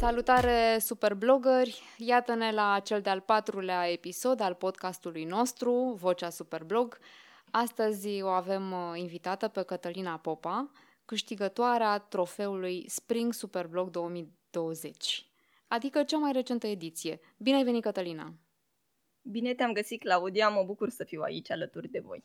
[0.00, 1.82] Salutare superblogări!
[1.96, 6.98] Iată-ne la cel de-al patrulea episod al podcastului nostru, Vocea Superblog.
[7.50, 10.70] Astăzi o avem uh, invitată pe Cătălina Popa,
[11.04, 15.26] câștigătoarea trofeului Spring Superblog 2020,
[15.68, 17.20] adică cea mai recentă ediție.
[17.36, 18.34] Bine ai venit, Cătălina!
[19.22, 22.22] Bine te-am găsit, Claudia, mă bucur să fiu aici alături de voi.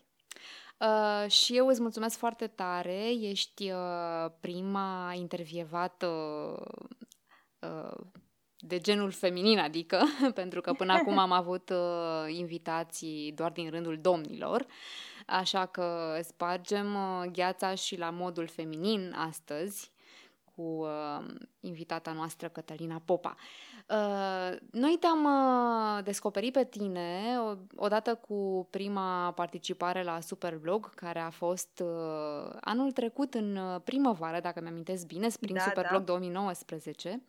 [0.80, 6.08] Uh, și eu îți mulțumesc foarte tare, ești uh, prima intervievată
[6.60, 7.08] uh,
[8.68, 13.98] de genul feminin, adică, pentru că până acum am avut uh, invitații doar din rândul
[14.02, 14.66] domnilor,
[15.26, 19.92] așa că spargem uh, gheața și la modul feminin astăzi
[20.56, 21.26] cu uh,
[21.60, 23.36] invitata noastră Cătălina Popa.
[23.90, 27.38] Uh, noi te-am uh, descoperit pe tine
[27.76, 34.40] odată cu prima participare la Superblog, care a fost uh, anul trecut în uh, primăvară,
[34.40, 36.06] dacă mi-amintesc bine, Spring da, Superblog da.
[36.06, 37.22] 2019.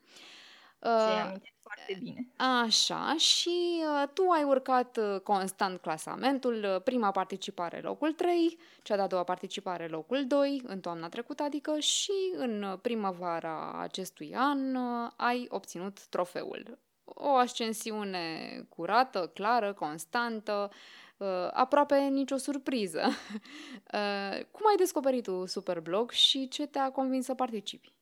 [0.79, 1.33] Uh,
[1.63, 2.29] foarte bine.
[2.37, 8.97] Așa, și uh, tu ai urcat uh, constant clasamentul, uh, prima participare locul 3, cea
[8.97, 14.75] de-a doua participare locul 2, în toamna trecută, adică și în uh, primăvara acestui an
[14.75, 16.79] uh, ai obținut trofeul.
[17.05, 20.71] O ascensiune curată, clară, constantă,
[21.17, 23.03] uh, aproape nicio surpriză.
[23.07, 27.96] uh, cum ai descoperit tu Superblog și ce te-a convins să participi?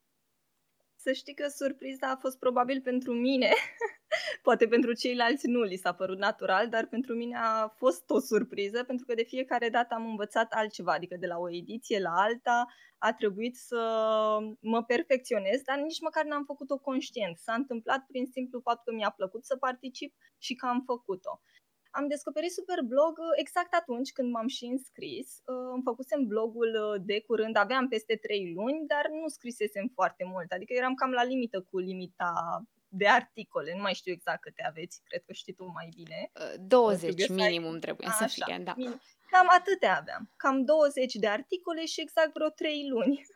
[1.05, 3.51] Să știi că surpriza a fost probabil pentru mine.
[4.43, 8.85] Poate pentru ceilalți nu li s-a părut natural, dar pentru mine a fost o surpriză,
[8.85, 12.67] pentru că de fiecare dată am învățat altceva, adică de la o ediție la alta
[12.99, 13.81] a trebuit să
[14.61, 17.39] mă perfecționez, dar nici măcar n-am făcut-o conștient.
[17.39, 21.41] S-a întâmplat prin simplu fapt că mi-a plăcut să particip și că am făcut-o.
[21.99, 25.29] Am descoperit Superblog uh, exact atunci când m-am și înscris.
[25.45, 30.25] Uh, îmi făcusem blogul uh, de curând, aveam peste 3 luni, dar nu scrisesem foarte
[30.25, 30.53] mult.
[30.53, 35.03] Adică eram cam la limită cu limita de articole, nu mai știu exact câte aveți,
[35.05, 36.31] cred că știi tu mai bine.
[36.61, 38.75] 20 trebuie minimum să trebuie Așa, să fie, da.
[38.77, 39.01] Minim.
[39.31, 43.27] Cam atâtea aveam, cam 20 de articole și exact vreo 3 luni.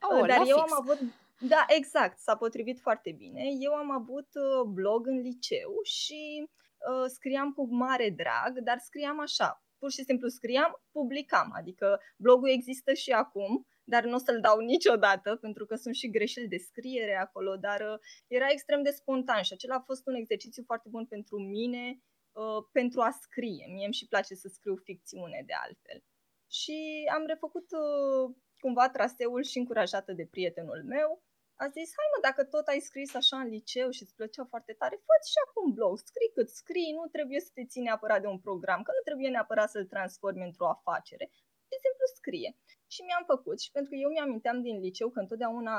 [0.00, 0.72] Oh, Dar eu fix.
[0.72, 0.98] am avut
[1.38, 3.42] da, exact, s-a potrivit foarte bine.
[3.60, 4.28] Eu am avut
[4.66, 6.48] blog în liceu și
[6.90, 12.48] uh, scriam cu mare drag, dar scriam așa, pur și simplu scriam, publicam, adică blogul
[12.48, 16.56] există și acum, dar nu o să-l dau niciodată, pentru că sunt și greșeli de
[16.56, 20.88] scriere acolo, dar uh, era extrem de spontan și acela a fost un exercițiu foarte
[20.88, 22.02] bun pentru mine,
[22.32, 23.66] uh, pentru a scrie.
[23.72, 26.04] Mie îmi și place să scriu ficțiune de altfel.
[26.50, 26.78] Și
[27.14, 31.22] am refăcut uh, cumva traseul și încurajată de prietenul meu
[31.64, 34.72] a zis, hai mă, dacă tot ai scris așa în liceu și îți plăcea foarte
[34.80, 38.26] tare, fă și acum blog, scrii cât scrii, nu trebuie să te ții neapărat de
[38.34, 41.26] un program, că nu trebuie neapărat să-l transformi într-o afacere,
[41.70, 42.50] de simplu scrie.
[42.94, 45.76] Și mi-am făcut și pentru că eu mi-aminteam din liceu că întotdeauna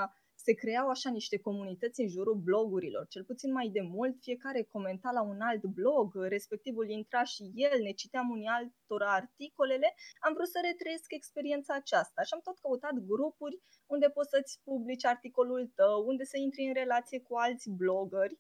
[0.48, 5.10] se creau așa niște comunități în jurul blogurilor, cel puțin mai de mult, fiecare comenta
[5.18, 9.88] la un alt blog, respectivul intra și el, ne citeam unii altora articolele,
[10.26, 13.58] am vrut să retrăiesc experiența aceasta și am tot căutat grupuri
[13.94, 18.40] unde poți să-ți publici articolul tău, unde să intri în relație cu alți blogări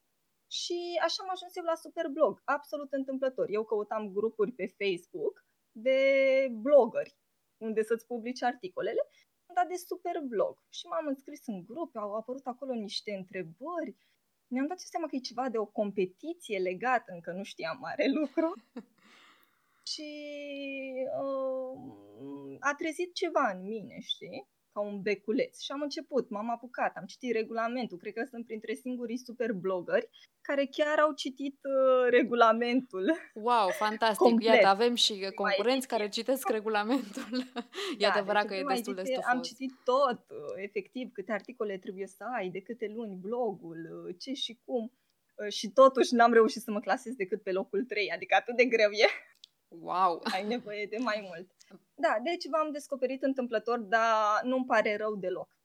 [0.59, 3.47] și așa am ajuns eu la Superblog, absolut întâmplător.
[3.50, 5.35] Eu căutam grupuri pe Facebook
[5.72, 6.00] de
[6.66, 7.16] blogări
[7.57, 9.01] unde să-ți publici articolele
[9.57, 13.95] dat de super blog și m-am înscris în grup, au apărut acolo niște întrebări.
[14.47, 18.47] Mi-am dat seama că e ceva de o competiție legată, încă nu știam mare lucru.
[19.91, 20.09] și
[21.22, 24.47] uh, a trezit ceva în mine, știi?
[24.77, 25.59] Ca un beculeț.
[25.59, 30.09] Și am început, m-am apucat, am citit regulamentul, cred că sunt printre singurii super blogări
[30.41, 33.05] care chiar au citit uh, regulamentul.
[33.33, 34.27] Wow, fantastic!
[34.27, 34.53] Complet.
[34.53, 37.37] Iată, avem și concurenți care citesc regulamentul.
[38.03, 39.25] e da, adevărat deci că e destul de stufos.
[39.25, 44.16] Am citit tot, uh, efectiv, câte articole trebuie să ai, de câte luni blogul, uh,
[44.19, 44.91] ce și cum.
[45.35, 48.66] Uh, și totuși n-am reușit să mă clasez decât pe locul 3, adică atât de
[48.66, 49.07] greu e.
[49.67, 50.21] Wow!
[50.33, 51.47] Ai nevoie de mai mult.
[51.95, 55.58] Da, deci v-am descoperit întâmplător, dar nu-mi pare rău deloc.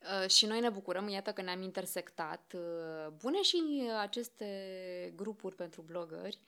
[0.00, 2.54] Uh, și noi ne bucurăm, iată că ne-am intersectat.
[2.54, 6.38] Uh, bune și aceste grupuri pentru blogări.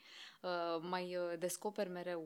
[0.41, 2.25] Uh, mai uh, descoper mereu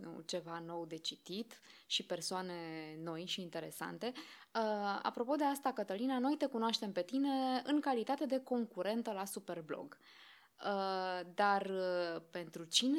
[0.00, 2.54] uh, ceva nou de citit și persoane
[3.02, 4.12] noi și interesante.
[4.16, 9.24] Uh, apropo de asta, Cătălina, noi te cunoaștem pe tine în calitate de concurentă la
[9.24, 9.98] Superblog.
[10.60, 12.98] Uh, Uh, dar uh, pentru cine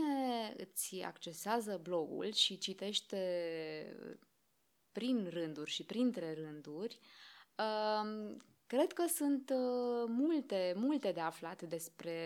[0.57, 3.19] îți accesează blogul și citește
[4.91, 6.99] prin rânduri și printre rânduri,
[7.57, 8.35] uh,
[8.67, 9.51] cred că sunt
[10.07, 12.17] multe, multe de aflat despre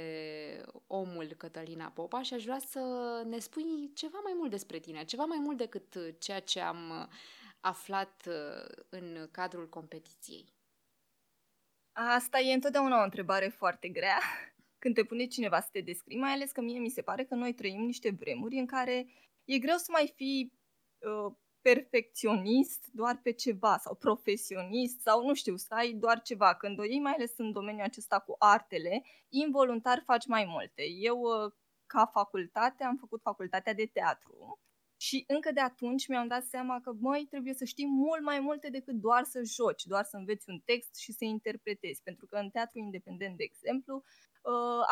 [0.88, 2.80] omul Cătălina Popa și aș vrea să
[3.28, 7.10] ne spui ceva mai mult despre tine, ceva mai mult decât ceea ce am
[7.60, 8.30] aflat
[8.90, 10.54] în cadrul competiției.
[11.92, 14.20] Asta e întotdeauna o întrebare foarte grea
[14.80, 17.36] când te pune cineva să te descrii, mai ales că mie mi se pare că
[17.36, 19.08] noi trăim niște vremuri în care
[19.46, 20.54] e greu să mai fii
[21.00, 26.56] uh, perfecționist doar pe ceva sau profesionist sau nu știu, să ai doar ceva.
[26.56, 30.84] Când o iei mai ales în domeniul acesta cu artele, involuntar faci mai multe.
[31.00, 31.52] Eu, uh,
[31.86, 34.60] ca facultate, am făcut facultatea de teatru
[35.02, 38.70] și încă de atunci mi-am dat seama că, măi, trebuie să știi mult mai multe
[38.70, 42.02] decât doar să joci, doar să înveți un text și să interpretezi.
[42.04, 44.29] Pentru că în teatru independent, de exemplu, uh,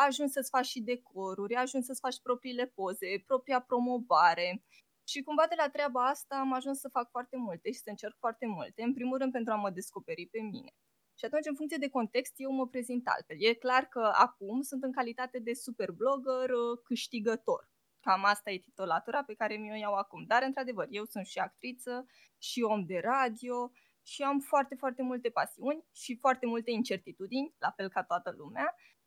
[0.06, 4.64] ajungi să-ți faci și decoruri, ajungi să-ți faci propriile poze, propria promovare.
[5.04, 8.16] Și cumva de la treaba asta am ajuns să fac foarte multe și să încerc
[8.18, 8.82] foarte multe.
[8.82, 10.72] În primul rând pentru a mă descoperi pe mine.
[11.18, 13.36] Și atunci, în funcție de context, eu mă prezint altfel.
[13.40, 17.70] E clar că acum sunt în calitate de super blogger uh, câștigător.
[18.00, 20.24] Cam asta e titulatura pe care mi-o iau acum.
[20.26, 22.06] Dar, într-adevăr, eu sunt și actriță,
[22.38, 23.72] și om de radio,
[24.02, 28.74] și am foarte, foarte multe pasiuni și foarte multe incertitudini, la fel ca toată lumea,
[28.74, 28.97] uh,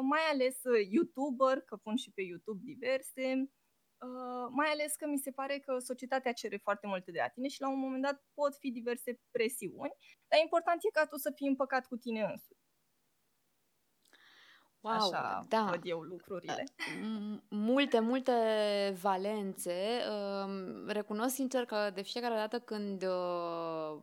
[0.00, 3.50] mai ales uh, YouTuber, că pun și pe YouTube diverse,
[4.02, 7.48] Uh, mai ales că mi se pare că societatea cere foarte multe de la tine
[7.48, 9.96] și la un moment dat pot fi diverse presiuni,
[10.28, 12.60] dar important e ca tu să fii împăcat cu tine însuți.
[14.80, 15.66] Wow, Așa da.
[15.70, 16.64] văd eu lucrurile.
[17.48, 18.32] Multe, multe
[19.00, 20.00] valențe.
[20.10, 24.02] Um, recunosc sincer că de fiecare dată când uh,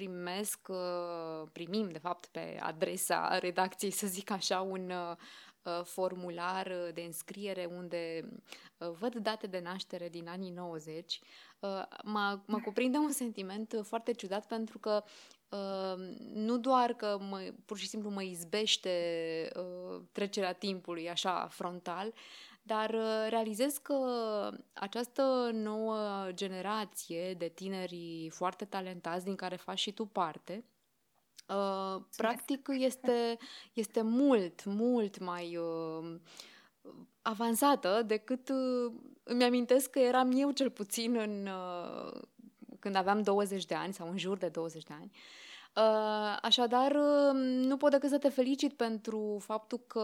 [0.00, 7.00] primesc, uh, primim de fapt pe adresa redacției, să zic așa, un uh, formular de
[7.00, 8.28] înscriere unde
[8.76, 11.20] văd date de naștere din anii 90,
[12.04, 15.04] mă, mă cuprinde un sentiment foarte ciudat pentru că
[15.50, 18.92] Uh, nu doar că mă, pur și simplu mă izbește
[19.56, 22.12] uh, trecerea timpului așa frontal,
[22.62, 23.96] dar uh, realizez că
[24.72, 30.64] această nouă generație de tineri foarte talentați, din care faci și tu parte,
[31.48, 33.38] uh, practic este,
[33.72, 36.14] este mult, mult mai uh,
[37.22, 38.92] avansată decât uh,
[39.22, 42.20] îmi amintesc că eram eu cel puțin în, uh,
[42.78, 45.10] când aveam 20 de ani sau în jur de 20 de ani.
[45.12, 45.49] Uh,
[46.42, 50.02] așadar, um, nu pot decât să te felicit pentru faptul că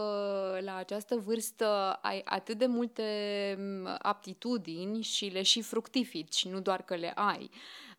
[0.61, 3.03] la această vârstă ai atât de multe
[3.59, 7.49] um, aptitudini și le și fructifici, nu doar că le ai.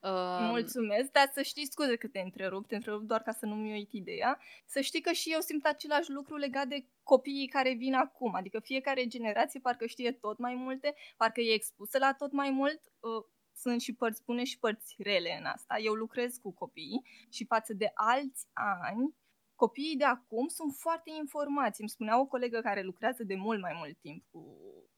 [0.03, 0.49] Uh...
[0.51, 3.93] Mulțumesc, dar să știi, scuze că te întrerup, te întrerup doar ca să nu-mi uit
[3.93, 8.35] ideea, să știi că și eu simt același lucru legat de copiii care vin acum,
[8.35, 12.81] adică fiecare generație parcă știe tot mai multe, parcă e expusă la tot mai mult,
[13.01, 13.25] uh,
[13.59, 15.79] sunt și părți bune și părți rele în asta.
[15.79, 19.15] Eu lucrez cu copii și față de alți ani,
[19.55, 21.81] copiii de acum sunt foarte informați.
[21.81, 24.43] Îmi spunea o colegă care lucrează de mult mai mult timp cu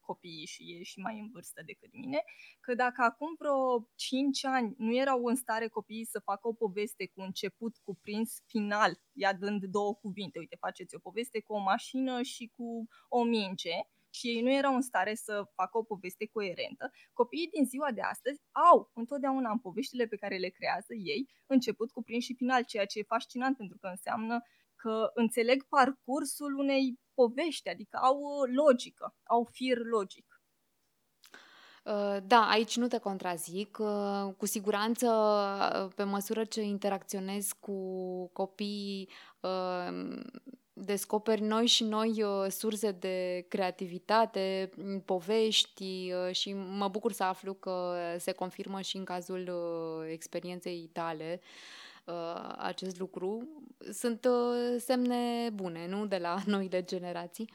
[0.00, 2.22] copiii și e și mai în vârstă decât mine,
[2.60, 7.06] că dacă acum vreo 5 ani nu erau în stare copiii să facă o poveste
[7.06, 12.22] cu început, cuprins, final, ea dând două cuvinte, uite, faceți o poveste cu o mașină
[12.22, 13.76] și cu o minge,
[14.10, 18.00] și ei nu erau în stare să facă o poveste coerentă, copiii din ziua de
[18.00, 22.86] astăzi au întotdeauna în poveștile pe care le creează ei început, cuprins și final, ceea
[22.86, 24.42] ce e fascinant pentru că înseamnă
[24.76, 28.18] că înțeleg parcursul unei povești, adică au
[28.54, 30.40] logică, au fir logic.
[31.84, 33.78] Uh, da, aici nu te contrazic.
[33.78, 35.06] Uh, cu siguranță,
[35.86, 37.76] uh, pe măsură ce interacționez cu
[38.32, 39.10] copiii
[40.84, 44.70] descoperi noi și noi uh, surse de creativitate,
[45.04, 50.90] povești uh, și mă bucur să aflu că se confirmă și în cazul uh, experienței
[50.92, 51.40] tale
[52.04, 53.48] uh, acest lucru.
[53.92, 56.06] Sunt uh, semne bune, nu?
[56.06, 57.48] De la noile generații.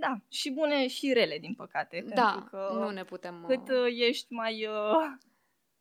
[0.00, 2.04] Da, și bune și rele, din păcate.
[2.14, 3.44] Da, pentru că nu ne putem...
[3.48, 5.16] Cât uh, ești mai uh,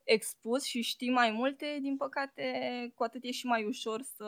[0.03, 2.43] expus și știi mai multe, din păcate,
[2.95, 4.25] cu atât e și mai ușor să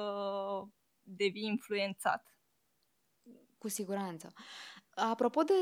[1.04, 2.38] devii influențat.
[3.58, 4.34] Cu siguranță.
[4.96, 5.54] Apropo de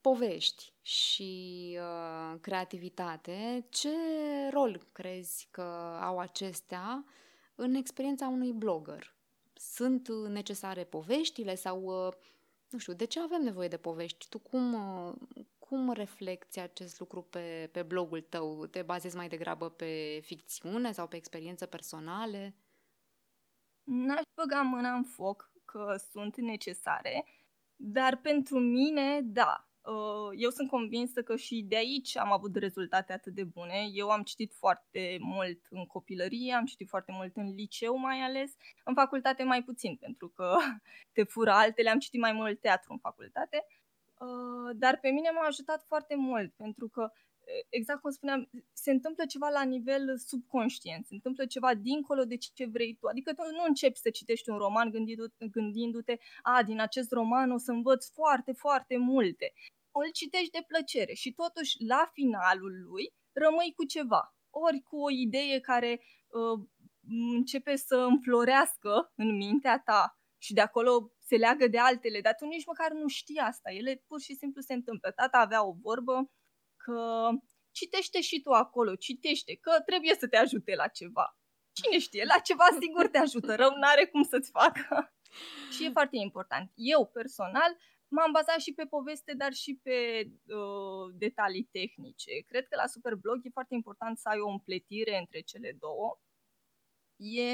[0.00, 3.90] povești și uh, creativitate, ce
[4.50, 5.62] rol crezi că
[6.00, 7.04] au acestea
[7.54, 9.14] în experiența unui blogger?
[9.54, 12.12] Sunt necesare poveștile sau, uh,
[12.70, 14.28] nu știu, de ce avem nevoie de povești?
[14.28, 15.14] Tu cum, uh,
[15.58, 18.66] cum reflecti acest lucru pe, pe blogul tău?
[18.66, 22.54] Te bazezi mai degrabă pe ficțiune sau pe experiențe personale?
[23.84, 27.24] N-aș băga mâna în foc că sunt necesare,
[27.76, 29.66] dar pentru mine, da.
[29.82, 33.88] Uh, eu sunt convinsă că și de aici am avut rezultate atât de bune.
[33.92, 38.52] Eu am citit foarte mult în copilărie, am citit foarte mult în liceu mai ales,
[38.84, 40.56] în facultate mai puțin, pentru că
[41.14, 43.66] te fură altele, am citit mai mult teatru în facultate.
[43.68, 43.81] Uh,
[44.76, 47.12] dar pe mine m-a ajutat foarte mult, pentru că
[47.68, 52.66] exact cum spuneam, se întâmplă ceva la nivel subconștient, se întâmplă ceva dincolo de ce
[52.66, 53.06] vrei tu.
[53.06, 54.90] Adică tu nu începi să citești un roman
[55.50, 59.52] gândindu-te, a, din acest roman o să învăț foarte, foarte multe.
[59.90, 64.34] Îl citești de plăcere și totuși la finalul lui rămâi cu ceva.
[64.50, 66.66] Ori cu o idee care uh,
[67.34, 72.44] începe să înflorească în mintea ta și de acolo se leagă de altele, dar tu
[72.44, 73.70] nici măcar nu știi asta.
[73.70, 75.10] Ele pur și simplu se întâmplă.
[75.10, 76.30] Tata avea o vorbă
[76.76, 77.28] că
[77.70, 81.26] citește și tu acolo, citește, că trebuie să te ajute la ceva.
[81.72, 85.14] Cine știe, la ceva sigur te ajută, rău n-are cum să-ți facă.
[85.74, 86.72] și e foarte important.
[86.74, 87.76] Eu, personal,
[88.08, 92.32] m-am bazat și pe poveste, dar și pe uh, detalii tehnice.
[92.46, 96.20] Cred că la Superblog e foarte important să ai o împletire între cele două.
[97.16, 97.52] E,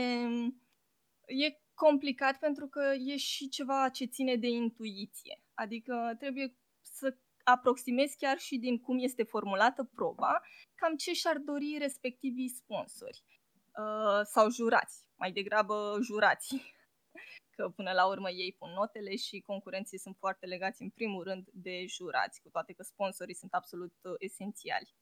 [1.45, 1.49] e
[1.85, 5.43] complicat pentru că e și ceva ce ține de intuiție.
[5.55, 10.43] Adică trebuie să aproximezi chiar și din cum este formulată proba,
[10.75, 16.63] cam ce și-ar dori respectivii sponsori uh, sau jurați, mai degrabă jurații,
[17.57, 21.49] că până la urmă ei pun notele și concurenții sunt foarte legați în primul rând
[21.53, 24.95] de jurați, cu toate că sponsorii sunt absolut uh, esențiali.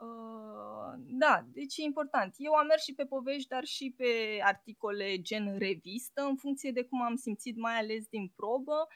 [0.00, 2.34] Uh, da, deci e important.
[2.36, 6.84] Eu am mers și pe povești, dar și pe articole gen revistă, în funcție de
[6.84, 8.88] cum am simțit, mai ales din probă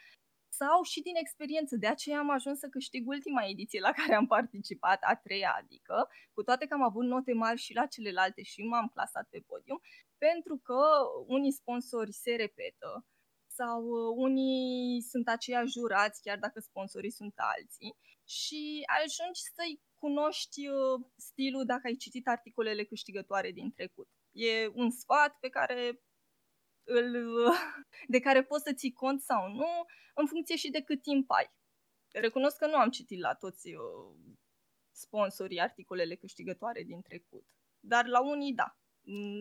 [0.49, 1.77] sau și din experiență.
[1.77, 6.09] De aceea am ajuns să câștig ultima ediție la care am participat, a treia adică,
[6.33, 9.81] cu toate că am avut note mari și la celelalte și m-am clasat pe podium,
[10.19, 10.81] pentru că
[11.27, 13.07] unii sponsori se repetă
[13.47, 20.69] sau uh, unii sunt aceiași jurați, chiar dacă sponsorii sunt alții, și ajungi să-i cunoști
[20.69, 24.09] uh, stilul dacă ai citit articolele câștigătoare din trecut.
[24.33, 26.03] E un sfat pe care
[26.87, 27.07] îl,
[28.15, 29.71] de care poți să ții cont sau nu,
[30.15, 31.49] în funcție și de cât timp ai.
[32.13, 34.15] Recunosc că nu am citit la toți uh,
[34.91, 37.47] sponsorii articolele câștigătoare din trecut,
[37.81, 38.79] dar la unii da,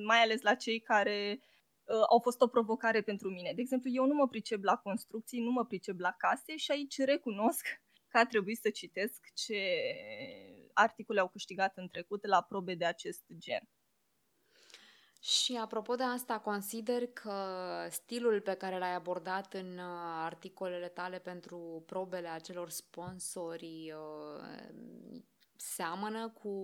[0.06, 3.52] mai ales la cei care uh, au fost o provocare pentru mine.
[3.56, 6.98] De exemplu, eu nu mă pricep la construcții, nu mă pricep la case și aici
[6.98, 7.66] recunosc
[8.14, 9.60] că a trebuit să citesc ce
[10.74, 13.70] articole au câștigat în trecut la probe de acest gen.
[15.20, 17.36] Și apropo de asta, consider că
[17.90, 25.22] stilul pe care l-ai abordat în uh, articolele tale pentru probele acelor sponsori uh,
[25.56, 26.56] seamănă cu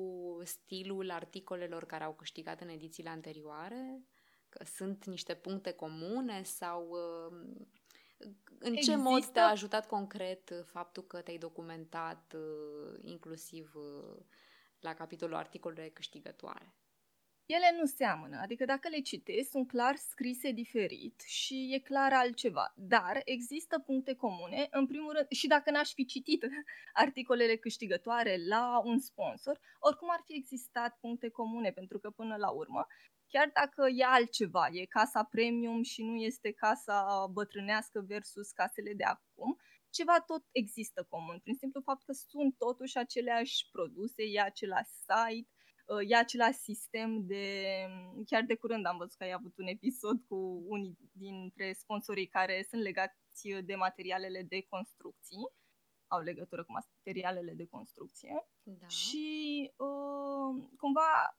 [0.44, 4.04] stilul articolelor care au câștigat în edițiile anterioare?
[4.50, 7.38] Că sunt niște puncte comune sau uh,
[8.60, 8.92] în Există...
[8.92, 12.36] ce mod te-a ajutat concret faptul că te-ai documentat
[13.02, 13.74] inclusiv
[14.80, 16.74] la capitolul articolele câștigătoare?
[17.56, 22.74] ele nu seamănă, adică dacă le citesc, sunt clar scrise diferit și e clar altceva.
[22.76, 26.46] Dar există puncte comune, în primul rând, și dacă n-aș fi citit
[27.04, 32.50] articolele câștigătoare la un sponsor, oricum ar fi existat puncte comune, pentru că până la
[32.50, 32.88] urmă,
[33.30, 39.04] chiar dacă e altceva, e casa premium și nu este casa bătrânească versus casele de
[39.04, 39.58] acum,
[39.90, 45.50] ceva tot există comun, prin simplu fapt că sunt totuși aceleași produse, e același site,
[46.08, 47.46] e același sistem de...
[48.26, 52.66] Chiar de curând am văzut că ai avut un episod cu unii dintre sponsorii care
[52.70, 53.18] sunt legați
[53.64, 55.54] de materialele de construcții,
[56.08, 58.88] au legătură cu materialele de construcție da.
[58.88, 61.38] și uh, cumva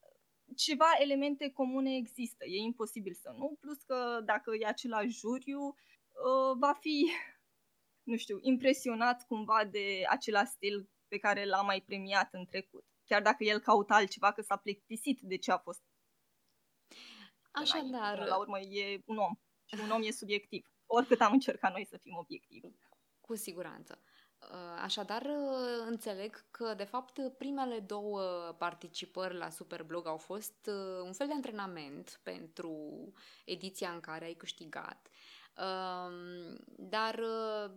[0.56, 6.56] ceva elemente comune există, e imposibil să nu, plus că dacă e același juriu, uh,
[6.58, 7.10] va fi,
[8.10, 13.22] nu știu, impresionat cumva de același stil pe care l-a mai premiat în trecut chiar
[13.22, 15.82] dacă el caută altceva, că s-a plictisit de ce a fost.
[17.50, 18.18] Așadar...
[18.18, 21.96] la urmă e un om și un om e subiectiv, oricât am încercat noi să
[21.96, 22.68] fim obiectivi.
[23.20, 24.02] Cu siguranță.
[24.40, 28.20] Uh, așadar, uh, înțeleg că, de fapt, primele două
[28.58, 32.74] participări la Superblog au fost uh, un fel de antrenament pentru
[33.44, 35.08] ediția în care ai câștigat.
[35.56, 37.20] Um, dar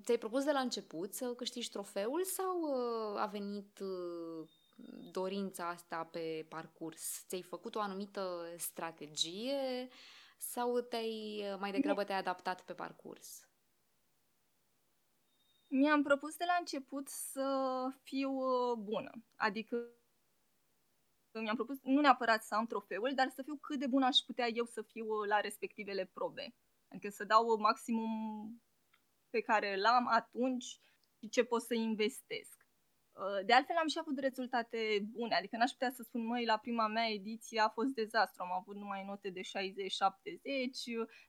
[0.03, 2.73] ți-ai propus de la început să câștigi trofeul sau
[3.17, 3.79] a venit
[5.11, 7.25] dorința asta pe parcurs?
[7.27, 9.87] Ți-ai făcut o anumită strategie
[10.37, 13.47] sau te-ai, mai degrabă te-ai adaptat pe parcurs?
[15.75, 17.47] Mi-am propus de la început să
[18.03, 19.11] fiu uh, bună.
[19.35, 19.77] Adică
[21.31, 24.47] mi-am propus nu neapărat să am trofeul, dar să fiu cât de bună aș putea
[24.47, 26.55] eu să fiu uh, la respectivele probe.
[26.87, 28.61] Adică să dau maximum
[29.29, 30.79] pe care l-am atunci
[31.19, 32.67] și ce pot să investesc.
[33.11, 36.57] Uh, de altfel am și avut rezultate bune, adică n-aș putea să spun, măi, la
[36.57, 39.43] prima mea ediție a fost dezastru, am avut numai note de 60-70,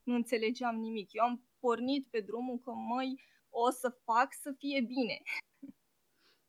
[0.03, 1.13] nu înțelegeam nimic.
[1.13, 3.21] Eu am pornit pe drumul că, măi,
[3.63, 5.21] o să fac să fie bine.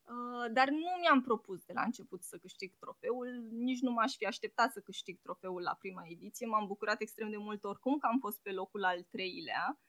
[0.07, 4.25] Uh, dar nu mi-am propus de la început să câștig trofeul, nici nu m-aș fi
[4.25, 6.47] așteptat să câștig trofeul la prima ediție.
[6.47, 9.79] M-am bucurat extrem de mult oricum că am fost pe locul al treilea.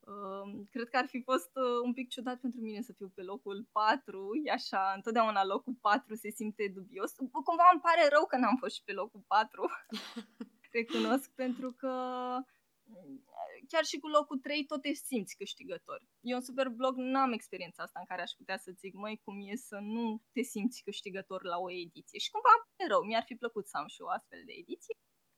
[0.00, 3.22] Uh, cred că ar fi fost uh, un pic ciudat pentru mine să fiu pe
[3.22, 7.14] locul 4, e așa, întotdeauna locul 4 se simte dubios.
[7.16, 9.68] Cumva îmi pare rău că n-am fost și pe locul 4,
[10.78, 11.92] recunosc, pentru că
[13.72, 16.00] chiar și cu locul 3 tot te simți câștigător.
[16.30, 19.56] Eu în Superblog n-am experiența asta în care aș putea să zic, măi, cum e
[19.56, 22.18] să nu te simți câștigător la o ediție.
[22.18, 24.94] Și cumva e rău, mi-ar fi plăcut să am și o astfel de ediție.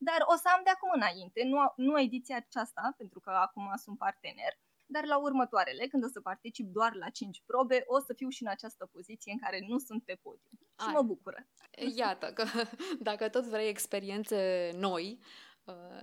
[0.08, 3.98] Dar o să am de acum înainte, nu, nu ediția aceasta, pentru că acum sunt
[3.98, 4.52] partener,
[4.86, 8.42] dar la următoarele, când o să particip doar la 5 probe, o să fiu și
[8.42, 10.58] în această poziție în care nu sunt pe podium.
[10.80, 10.92] Și Ai.
[10.92, 11.46] mă bucură.
[11.96, 12.44] Iată că
[13.08, 15.18] dacă tot vrei experiențe noi,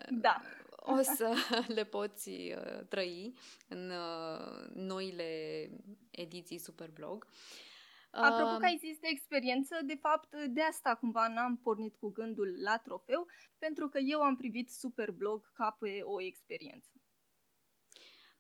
[0.09, 0.41] da
[0.97, 1.35] o să
[1.67, 3.33] le poți uh, trăi
[3.67, 5.69] în uh, noile
[6.11, 7.27] ediții Superblog.
[8.11, 12.61] Apropo că ai zis de experiență, de fapt de asta cumva n-am pornit cu gândul
[12.61, 16.89] la trofeu, pentru că eu am privit Superblog ca pe o experiență.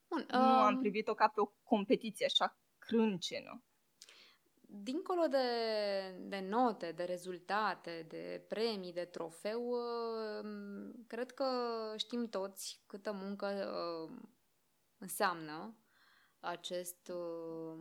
[0.07, 0.45] Bun, nu um...
[0.45, 3.63] am privit-o ca pe o competiție așa crâncenă
[4.71, 5.37] dincolo de,
[6.19, 10.49] de note, de rezultate, de premii, de trofeu, uh,
[11.07, 11.45] cred că
[11.97, 14.17] știm toți câtă muncă uh,
[14.97, 15.75] înseamnă
[16.39, 17.77] acest, uh,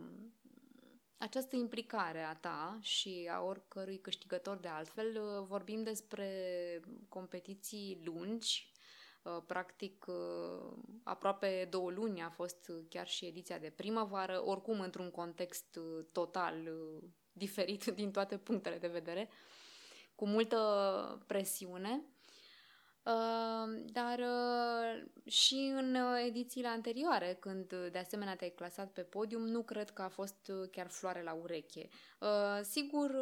[1.17, 5.41] această implicare a ta și a oricărui câștigător de altfel.
[5.47, 6.29] Vorbim despre
[7.09, 8.78] competiții lungi, Uh,
[9.47, 10.71] practic, uh,
[11.03, 16.55] aproape două luni a fost chiar și ediția de primăvară, oricum într-un context uh, total
[17.31, 19.29] diferit din toate punctele de vedere,
[20.15, 22.03] cu multă presiune.
[23.85, 24.19] Dar
[25.25, 25.95] și în
[26.25, 30.87] edițiile anterioare, când de asemenea te-ai clasat pe podium, nu cred că a fost chiar
[30.87, 31.89] floare la ureche.
[32.61, 33.15] Sigur,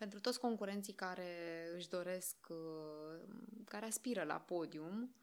[0.00, 1.32] pentru toți concurenții care
[1.74, 3.20] își doresc, uh,
[3.64, 5.14] care aspiră la podium,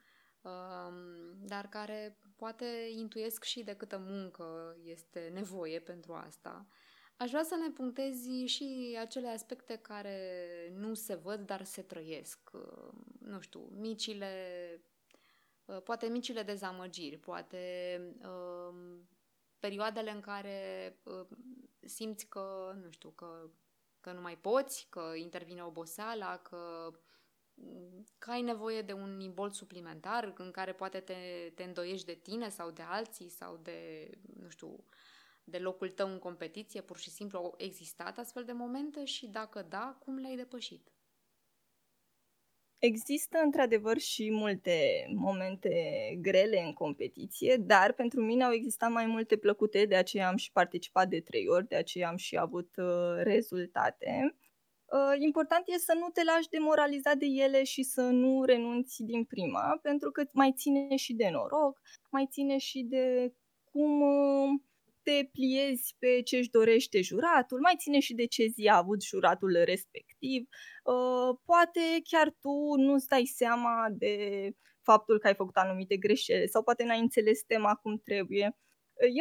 [0.41, 0.93] um,
[1.45, 6.67] dar care poate intuiesc și de câtă muncă este nevoie pentru asta.
[7.15, 10.19] Aș vrea să ne punctezi și acele aspecte care
[10.75, 12.49] nu se văd, dar se trăiesc.
[12.53, 14.31] Uh, nu știu, micile,
[15.65, 17.61] uh, poate micile dezamăgiri, poate
[18.23, 19.09] um,
[19.59, 20.97] perioadele în care
[21.79, 23.49] simți că, nu știu, că
[24.07, 26.91] că nu mai poți, că intervine oboseala, că,
[28.17, 32.49] că ai nevoie de un imbol suplimentar în care poate te, te îndoiești de tine
[32.49, 34.85] sau de alții sau de, nu știu,
[35.43, 39.61] de locul tău în competiție, pur și simplu au existat astfel de momente și dacă
[39.61, 40.91] da, cum le-ai depășit?
[42.79, 45.71] Există într-adevăr și multe momente
[46.21, 50.51] grele în competiție, dar pentru mine au existat mai multe plăcute, de aceea am și
[50.51, 54.35] participat de trei ori, de aceea am și avut uh, rezultate.
[54.85, 59.23] Uh, important e să nu te lași demoralizat de ele și să nu renunți din
[59.23, 63.33] prima, pentru că mai ține și de noroc, mai ține și de
[63.71, 64.61] cum uh,
[65.07, 69.03] te pliezi pe ce își dorește juratul, mai ține și de ce zi a avut
[69.03, 70.41] juratul respectiv.
[70.83, 74.13] Uh, poate chiar tu nu-ți dai seama de
[74.81, 78.57] faptul că ai făcut anumite greșeli sau poate n-ai înțeles tema cum trebuie.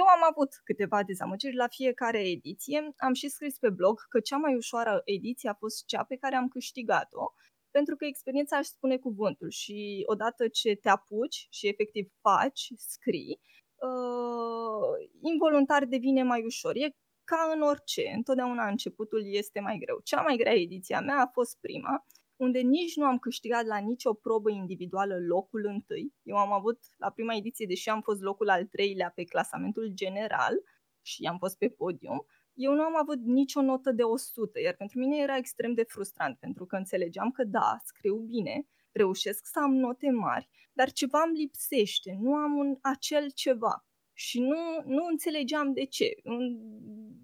[0.00, 2.92] Eu am avut câteva dezamăgiri la fiecare ediție.
[2.96, 6.34] Am și scris pe blog că cea mai ușoară ediție a fost cea pe care
[6.36, 7.24] am câștigat-o,
[7.70, 13.40] pentru că experiența aș spune cuvântul și odată ce te apuci și efectiv faci, scrii,
[13.80, 16.76] uh, involuntar devine mai ușor.
[16.76, 20.00] E ca în orice, întotdeauna începutul este mai greu.
[20.04, 23.76] Cea mai grea ediție a mea a fost prima, unde nici nu am câștigat la
[23.76, 26.12] nicio probă individuală locul întâi.
[26.22, 30.54] Eu am avut la prima ediție, deși am fost locul al treilea pe clasamentul general
[31.02, 34.98] și am fost pe podium, eu nu am avut nicio notă de 100, iar pentru
[34.98, 39.74] mine era extrem de frustrant, pentru că înțelegeam că da, scriu bine, reușesc să am
[39.74, 43.84] note mari, dar ceva îmi lipsește, nu am un acel ceva.
[44.12, 46.14] Și nu, nu înțelegeam de ce.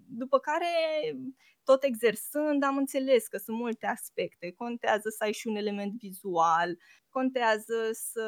[0.07, 0.65] După care,
[1.63, 4.51] tot exersând, am înțeles că sunt multe aspecte.
[4.51, 6.77] Contează să ai și un element vizual,
[7.09, 8.25] contează să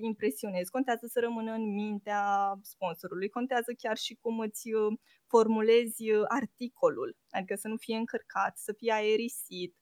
[0.00, 6.24] impresionezi, contează să rămână în mintea sponsorului, contează chiar și cum îți uh, formulezi uh,
[6.28, 9.74] articolul, adică să nu fie încărcat, să fie aerisit,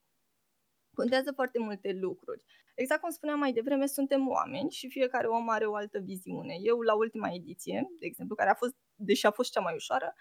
[0.94, 2.44] Contează foarte multe lucruri.
[2.74, 6.54] Exact cum spuneam mai devreme, suntem oameni și fiecare om are o altă viziune.
[6.62, 10.14] Eu, la ultima ediție, de exemplu, care a fost, deși a fost cea mai ușoară,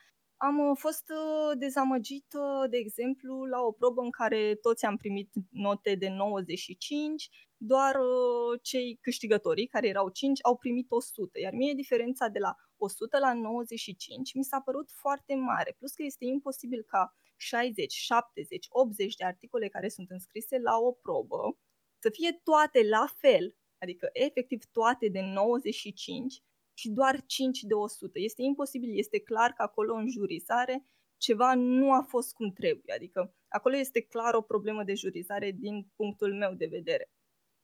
[0.43, 5.29] am uh, fost uh, dezamăgită, de exemplu, la o probă în care toți am primit
[5.49, 11.73] note de 95, doar uh, cei câștigătorii, care erau 5, au primit 100, iar mie
[11.73, 16.83] diferența de la 100 la 95 mi s-a părut foarte mare, plus că este imposibil
[16.87, 21.57] ca 60, 70, 80 de articole care sunt înscrise la o probă
[22.01, 28.19] să fie toate la fel, adică efectiv toate de 95 și doar 5 de 100.
[28.19, 30.85] Este imposibil, este clar că acolo în jurizare
[31.17, 35.91] ceva nu a fost cum trebuie, adică acolo este clar o problemă de jurizare din
[35.95, 37.11] punctul meu de vedere.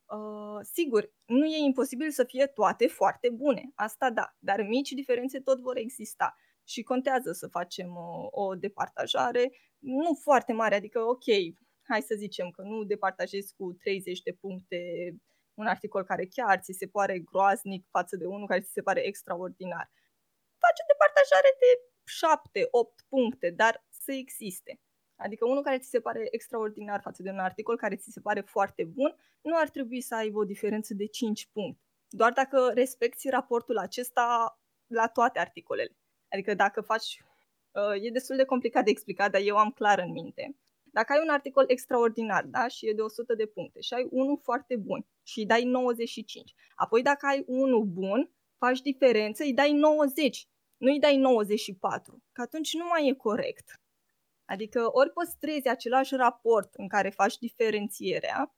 [0.06, 5.40] Uh, sigur, nu e imposibil să fie toate foarte bune, asta da, dar mici diferențe
[5.40, 11.26] tot vor exista și contează să facem o, o departajare, nu foarte mare, adică ok,
[11.88, 14.80] hai să zicem că nu departajezi cu 30 de puncte
[15.54, 19.02] un articol care chiar ți se pare groaznic față de unul care ți se pare
[19.06, 19.92] extraordinar.
[20.64, 21.70] Faci o departajare de
[23.02, 24.80] 7-8 puncte, dar să existe.
[25.16, 28.42] Adică unul care ți se pare extraordinar față de un articol care ți se pare
[28.42, 31.82] foarte bun, nu ar trebui să aibă o diferență de 5 puncte.
[32.10, 35.98] Doar dacă respecti raportul acesta la toate articolele.
[36.30, 37.22] Adică dacă faci...
[37.72, 40.56] Uh, e destul de complicat de explicat, dar eu am clar în minte.
[40.98, 44.40] Dacă ai un articol extraordinar, da, și e de 100 de puncte și ai unul
[44.44, 49.72] foarte bun și îi dai 95, apoi dacă ai unul bun, faci diferență, îi dai
[49.72, 53.82] 90, nu îi dai 94, că atunci nu mai e corect.
[54.46, 58.56] Adică ori păstrezi același raport în care faci diferențierea,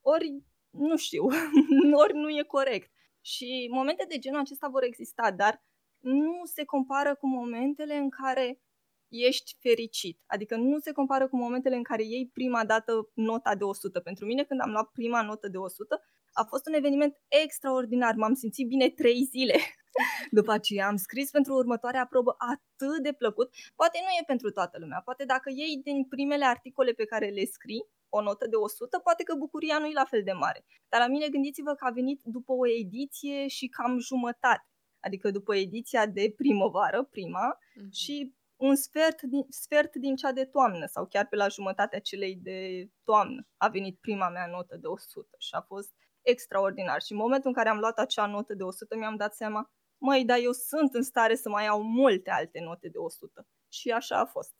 [0.00, 1.24] ori, nu știu,
[2.02, 2.90] ori nu e corect.
[3.20, 5.62] Și momente de genul acesta vor exista, dar
[5.98, 8.60] nu se compară cu momentele în care
[9.10, 10.20] ești fericit.
[10.26, 14.00] Adică nu se compară cu momentele în care iei prima dată nota de 100.
[14.00, 16.00] Pentru mine, când am luat prima notă de 100,
[16.32, 18.14] a fost un eveniment extraordinar.
[18.14, 19.56] M-am simțit bine trei zile.
[20.38, 23.54] După aceea am scris pentru următoarea probă atât de plăcut.
[23.74, 25.00] Poate nu e pentru toată lumea.
[25.04, 29.22] Poate dacă iei din primele articole pe care le scrii, o notă de 100, poate
[29.22, 30.64] că bucuria nu e la fel de mare.
[30.88, 34.64] Dar la mine gândiți-vă că a venit după o ediție și cam jumătate.
[35.00, 37.90] Adică după ediția de primăvară, prima, mm-hmm.
[37.90, 42.36] și un sfert din, sfert din cea de toamnă sau chiar pe la jumătatea celei
[42.36, 45.90] de toamnă a venit prima mea notă de 100 și a fost
[46.22, 47.02] extraordinar.
[47.02, 50.24] Și în momentul în care am luat acea notă de 100 mi-am dat seama, măi,
[50.24, 53.46] dar eu sunt în stare să mai iau multe alte note de 100.
[53.68, 54.54] Și așa a fost.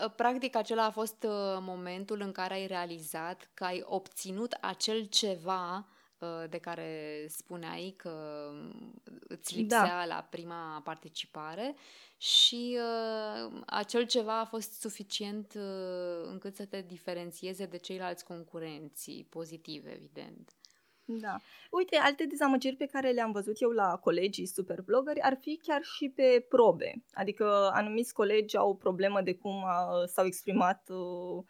[0.00, 5.04] Ă, practic, acela a fost ă, momentul în care ai realizat că ai obținut acel
[5.04, 5.86] ceva ă,
[6.48, 8.12] de care spuneai că
[9.28, 9.60] îți da.
[9.60, 10.14] lipsea da.
[10.14, 11.74] la prima participare
[12.16, 19.26] și uh, acel ceva a fost suficient uh, încât să te diferențieze de ceilalți concurenți
[19.28, 20.52] pozitiv, evident.
[21.10, 21.36] Da.
[21.70, 26.08] Uite, alte dezamăgiri pe care le-am văzut eu la colegii superblogări ar fi chiar și
[26.08, 27.04] pe probe.
[27.12, 31.44] Adică anumiți colegi au o problemă de cum uh, s-au exprimat uh,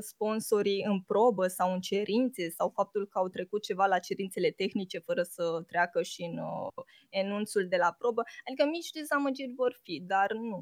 [0.00, 4.98] sponsorii în probă sau în cerințe sau faptul că au trecut ceva la cerințele tehnice
[4.98, 8.22] fără să treacă și în uh, enunțul de la probă.
[8.48, 10.60] Adică mici dezamăgiri vor fi, dar nu,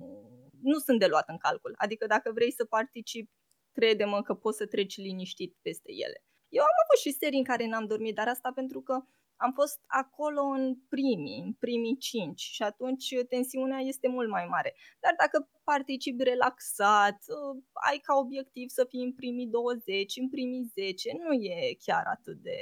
[0.63, 1.75] nu sunt de luat în calcul.
[1.77, 3.31] Adică dacă vrei să participi,
[3.73, 6.25] crede-mă că poți să treci liniștit peste ele.
[6.49, 9.05] Eu am avut și serii în care n-am dormit, dar asta pentru că
[9.45, 14.75] am fost acolo în primii, în primii cinci și atunci tensiunea este mult mai mare.
[15.01, 20.71] Dar dacă participi relaxat, uh, ai ca obiectiv să fii în primii 20, în primii
[20.75, 22.59] 10, nu e chiar atât de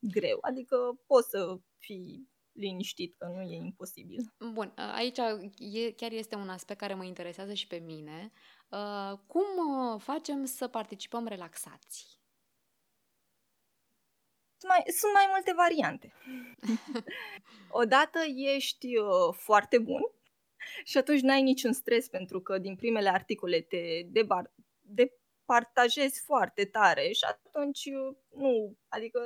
[0.00, 0.38] greu.
[0.40, 0.76] Adică
[1.06, 4.34] poți să fii liniștit că nu e imposibil.
[4.52, 5.18] Bun, aici
[5.58, 8.32] e, chiar este un aspect care mă interesează și pe mine.
[8.70, 12.17] Uh, cum uh, facem să participăm relaxați?
[14.66, 16.12] Mai, sunt mai multe variante.
[17.82, 18.18] Odată
[18.54, 20.00] ești uh, foarte bun
[20.84, 27.12] și atunci n-ai niciun stres pentru că din primele articole te debar- departajezi foarte tare
[27.12, 29.20] și atunci uh, nu, adică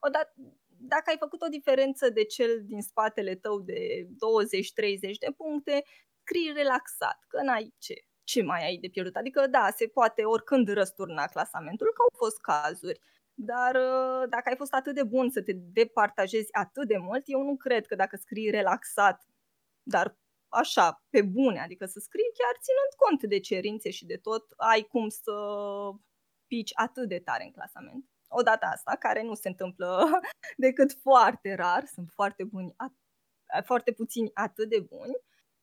[0.00, 0.34] odată
[0.84, 4.08] dacă ai făcut o diferență de cel din spatele tău de 20-30
[4.98, 5.84] de puncte,
[6.20, 9.16] scrii relaxat, că n-ai ce, ce mai ai de pierdut.
[9.16, 13.00] Adică da, se poate oricând răsturna clasamentul, că au fost cazuri.
[13.34, 17.42] Dar uh, dacă ai fost atât de bun să te departajezi atât de mult, eu
[17.42, 19.26] nu cred că dacă scrii relaxat,
[19.82, 20.16] dar
[20.48, 24.82] așa, pe bune, adică să scrii chiar ținând cont de cerințe și de tot, ai
[24.82, 25.32] cum să
[26.46, 28.04] pici atât de tare în clasament.
[28.28, 30.10] Odată asta, care nu se întâmplă
[30.66, 32.74] decât foarte rar, sunt foarte buni,
[33.64, 35.14] foarte puțini atât de buni.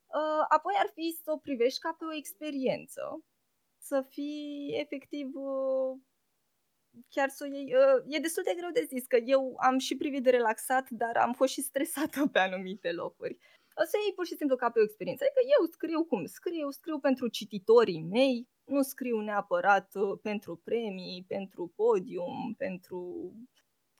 [0.05, 3.23] Uh, apoi ar fi să o privești ca pe o experiență,
[3.77, 5.97] să fii efectiv uh,
[7.09, 7.73] chiar să o iei.
[7.75, 11.15] Uh, e destul de greu de zis, că eu am și privit de relaxat, dar
[11.17, 13.37] am fost și stresată pe anumite locuri.
[13.81, 15.23] O să iei pur și simplu ca pe o experiență.
[15.23, 21.25] Adică eu scriu cum scriu, scriu pentru cititorii mei, nu scriu neapărat uh, pentru premii,
[21.27, 22.99] pentru podium, pentru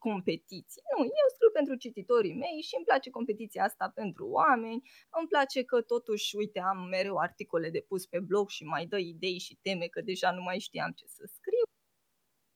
[0.08, 0.82] competiții.
[0.92, 4.82] Nu, eu scriu pentru cititorii mei și îmi place competiția asta pentru oameni.
[5.18, 8.98] Îmi place că totuși, uite, am mereu articole de pus pe blog și mai dă
[8.98, 11.59] idei și teme că deja nu mai știam ce să scriu.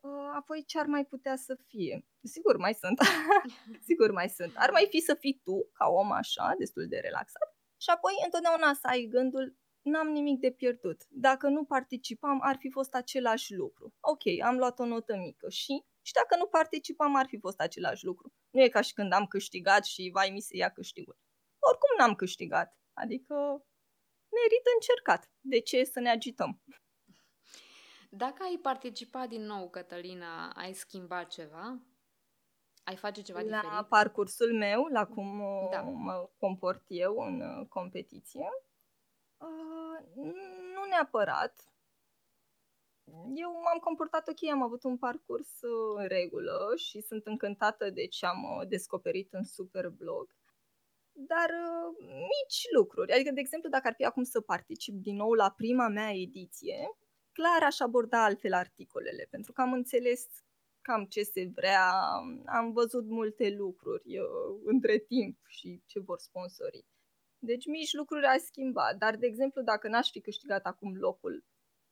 [0.03, 2.05] Uh, apoi ce ar mai putea să fie?
[2.23, 2.99] Sigur mai sunt,
[3.87, 4.53] sigur mai sunt.
[4.55, 7.55] Ar mai fi să fii tu, ca om așa, destul de relaxat.
[7.77, 11.03] Și apoi întotdeauna să ai gândul, n-am nimic de pierdut.
[11.09, 13.93] Dacă nu participam, ar fi fost același lucru.
[13.99, 18.05] Ok, am luat o notă mică și și dacă nu participam, ar fi fost același
[18.05, 18.33] lucru.
[18.49, 21.17] Nu e ca și când am câștigat și vai mi se ia câștigul.
[21.59, 22.77] Oricum n-am câștigat.
[22.93, 23.35] Adică
[24.37, 25.31] merită încercat.
[25.39, 26.61] De ce să ne agităm?
[28.15, 31.79] Dacă ai participat din nou, Cătălina, ai schimbat ceva?
[32.83, 33.71] Ai face ceva la diferit?
[33.71, 35.81] La parcursul meu, la cum da.
[35.81, 38.47] mă comport eu în uh, competiție?
[39.37, 40.23] Uh,
[40.73, 41.73] nu neapărat.
[43.35, 48.07] Eu m-am comportat ok, am avut un parcurs uh, în regulă și sunt încântată de
[48.07, 50.35] ce am uh, descoperit în Superblog.
[51.11, 55.31] Dar uh, mici lucruri, adică, de exemplu, dacă ar fi acum să particip din nou
[55.31, 56.97] la prima mea ediție,
[57.33, 60.27] clar aș aborda altfel articolele, pentru că am înțeles
[60.81, 61.91] cam ce se vrea,
[62.45, 66.85] am văzut multe lucruri eu, între timp și ce vor sponsorii.
[67.39, 71.45] Deci mici lucruri aș schimba, dar, de exemplu, dacă n-aș fi câștigat acum locul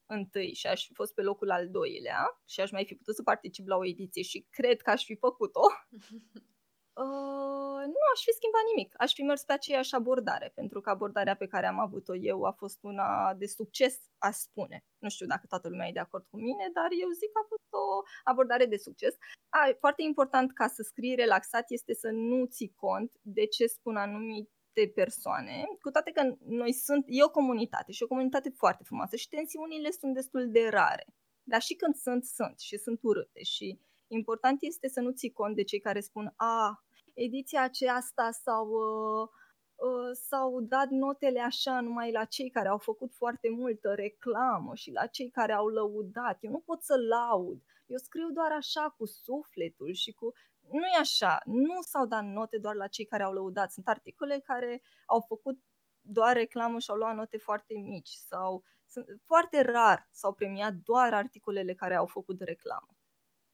[0.06, 3.24] întâi și aș fi fost pe locul al doilea și aș mai fi putut să
[3.24, 5.62] particip la o ediție și cred că aș fi făcut-o,
[6.94, 8.94] uh, nu aș fi schimbat nimic.
[8.98, 12.52] Aș fi mers pe aceeași abordare, pentru că abordarea pe care am avut-o eu a
[12.52, 14.86] fost una de succes, aș spune.
[14.98, 17.48] Nu știu dacă toată lumea e de acord cu mine, dar eu zic că a
[17.48, 19.14] fost o abordare de succes.
[19.50, 23.96] A, foarte important ca să scrii relaxat este să nu ții cont de ce spun
[23.96, 28.84] anumit de persoane, cu toate că noi sunt, e o comunitate și o comunitate foarte
[28.84, 31.06] frumoasă și tensiunile sunt destul de rare.
[31.44, 33.80] Dar și când sunt, sunt și sunt urâte și
[34.14, 39.30] important este să nu ții cont de cei care spun a, ediția aceasta sau uh,
[39.76, 44.92] uh, s-au dat notele așa numai la cei care au făcut foarte multă reclamă și
[44.92, 46.38] la cei care au lăudat.
[46.42, 47.62] Eu nu pot să laud.
[47.86, 50.34] Eu scriu doar așa cu sufletul și cu
[50.72, 51.42] nu e așa.
[51.46, 53.72] Nu s-au dat note doar la cei care au lăudat.
[53.72, 55.60] Sunt articole care au făcut
[56.02, 61.14] doar reclamă și au luat note foarte mici sau sunt foarte rar s-au premiat doar
[61.14, 62.96] articolele care au făcut reclamă.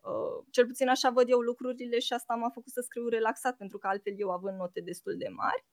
[0.08, 3.78] Uh, cel puțin așa văd eu lucrurile și asta m-a făcut să scriu relaxat, pentru
[3.78, 5.66] că altfel eu având note destul de mari,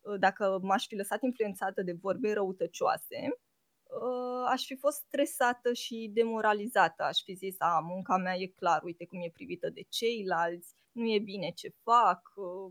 [0.00, 6.10] uh, dacă m-aș fi lăsat influențată de vorbe răutăcioase, uh, aș fi fost stresată și
[6.14, 7.02] demoralizată.
[7.02, 11.06] Aș fi zis, a, munca mea e clar, uite cum e privită de ceilalți, nu
[11.12, 12.20] e bine ce fac,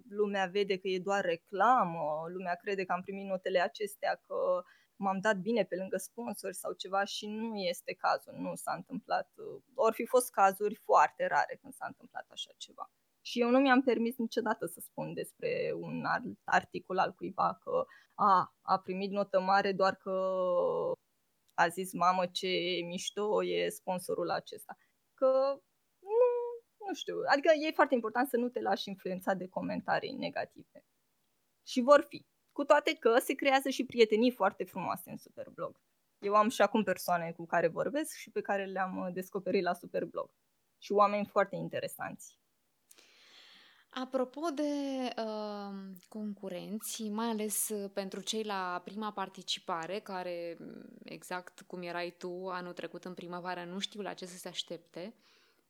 [0.10, 4.63] lumea vede că e doar reclamă, lumea crede că am primit notele acestea, că
[5.00, 9.34] m-am dat bine pe lângă sponsori sau ceva și nu este cazul, nu s-a întâmplat.
[9.74, 12.92] Ori fi fost cazuri foarte rare când s-a întâmplat așa ceva.
[13.22, 16.04] Și eu nu mi-am permis niciodată să spun despre un
[16.44, 20.12] articol al cuiva că a, a primit notă mare doar că
[21.54, 22.48] a zis mamă ce
[22.86, 24.78] mișto e sponsorul acesta.
[25.14, 25.60] Că
[26.88, 30.86] nu știu, adică e foarte important să nu te lași influențat de comentarii negative.
[31.68, 32.26] Și vor fi.
[32.60, 35.80] Cu toate că se creează și prietenii foarte frumoase în Superblog.
[36.19, 39.74] Eu am și acum persoane cu care vorbesc și pe care le-am uh, descoperit la
[39.74, 40.30] Superblog.
[40.78, 42.39] Și oameni foarte interesanți.
[43.89, 44.63] Apropo de
[45.17, 45.74] uh,
[46.08, 50.58] concurenți, mai ales uh, pentru cei la prima participare, care,
[51.04, 55.13] exact cum erai tu anul trecut în primăvară, nu știu la ce să se aștepte,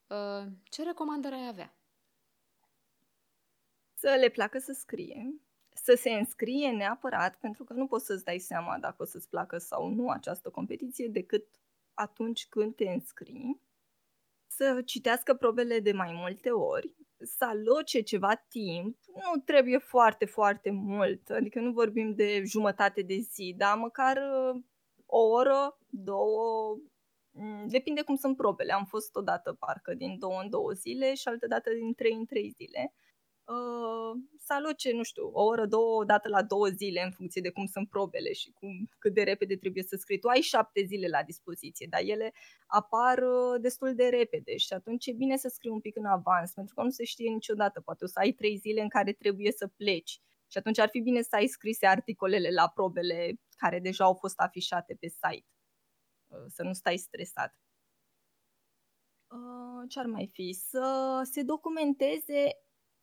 [0.10, 1.74] Uh, ce recomandări ai avea?
[3.94, 5.42] Să le placă să scrie,
[5.84, 9.58] să se înscrie neapărat, pentru că nu poți să-ți dai seama dacă o să-ți placă
[9.58, 11.46] sau nu această competiție decât
[11.94, 13.62] atunci când te înscrii,
[14.48, 20.72] să citească probele de mai multe ori, să aloce ceva timp, nu trebuie foarte, foarte
[20.72, 24.62] mult, adică nu vorbim de jumătate de zi, dar măcar uh,
[25.06, 26.78] o oră, două,
[27.32, 28.74] Mm, depinde cum sunt probele.
[28.74, 32.26] Am fost odată parcă din două în două zile și altă dată din trei în
[32.26, 32.94] trei zile.
[33.56, 37.42] Uh, să aloce, nu știu, o oră, două, o dată la două zile în funcție
[37.42, 40.20] de cum sunt probele și cum, cât de repede trebuie să scrii.
[40.20, 42.34] Tu ai șapte zile la dispoziție, dar ele
[42.68, 46.52] apar uh, destul de repede și atunci e bine să scrii un pic în avans,
[46.54, 47.82] pentru că nu se știe niciodată.
[47.82, 51.00] Poate o să ai trei zile în care trebuie să pleci și atunci ar fi
[51.00, 55.48] bine să ai scrise articolele la probele care deja au fost afișate pe site.
[56.28, 57.56] Uh, să nu stai stresat.
[59.28, 60.54] Uh, ce ar mai fi?
[60.54, 62.52] Să se documenteze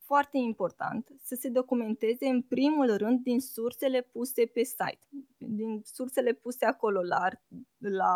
[0.07, 6.33] foarte important să se documenteze în primul rând din sursele puse pe site, din sursele
[6.33, 7.29] puse acolo la,
[7.77, 8.13] la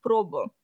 [0.00, 0.54] probă.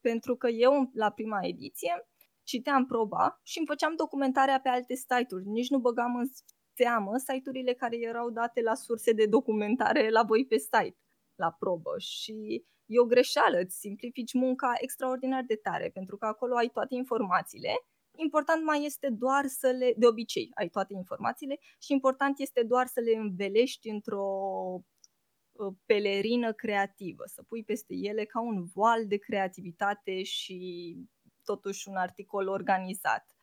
[0.00, 2.08] Pentru că eu, la prima ediție,
[2.42, 5.46] citeam proba și îmi făceam documentarea pe alte site-uri.
[5.46, 6.26] Nici nu băgam în
[6.74, 10.98] seamă site-urile care erau date la surse de documentare la voi pe site,
[11.34, 11.94] la probă.
[11.98, 16.94] Și e o greșeală, îți simplifici munca extraordinar de tare, pentru că acolo ai toate
[16.94, 17.72] informațiile
[18.18, 22.86] important mai este doar să le, de obicei, ai toate informațiile și important este doar
[22.86, 24.26] să le învelești într-o
[25.58, 30.96] ă, pelerină creativă, să pui peste ele ca un voal de creativitate și
[31.44, 33.36] totuși un articol organizat.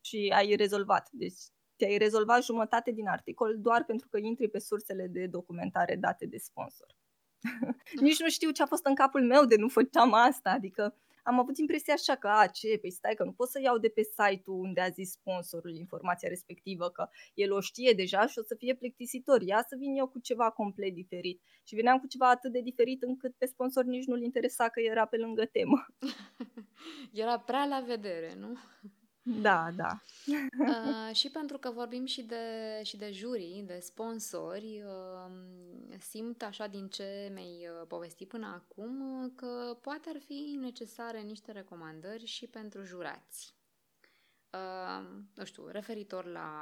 [0.00, 1.08] Și ai rezolvat.
[1.12, 1.40] Deci
[1.76, 6.38] ți-ai rezolvat jumătate din articol doar pentru că intri pe sursele de documentare date de
[6.38, 6.96] sponsor.
[8.06, 10.96] Nici nu știu ce a fost în capul meu de nu făceam asta, adică
[11.28, 13.88] am avut impresia așa că, a, ce, păi stai că nu pot să iau de
[13.88, 18.42] pe site-ul unde a zis sponsorul informația respectivă, că el o știe deja și o
[18.42, 19.42] să fie plictisitor.
[19.42, 21.42] Ia să vin eu cu ceva complet diferit.
[21.64, 25.04] Și veneam cu ceva atât de diferit încât pe sponsor nici nu-l interesa că era
[25.06, 25.86] pe lângă temă.
[27.22, 28.52] era prea la vedere, nu?
[29.28, 30.00] Da, da.
[30.58, 35.32] uh, și pentru că vorbim și de, și de jurii, de sponsori, uh,
[35.98, 41.20] simt așa din ce mi-ai uh, povestit până acum uh, că poate ar fi necesare
[41.20, 43.56] niște recomandări și pentru jurați.
[44.50, 46.60] Uh, nu știu, referitor la,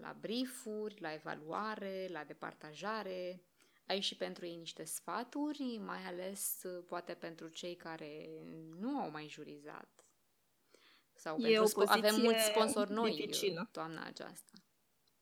[0.00, 3.42] la briefuri, la evaluare, la departajare,
[3.86, 8.28] ai și pentru ei niște sfaturi, mai ales uh, poate pentru cei care
[8.78, 9.99] nu au mai jurizat
[11.20, 13.68] sau e pentru o spo- avem mulți sponsori noi dificilă.
[13.72, 14.52] toamna aceasta.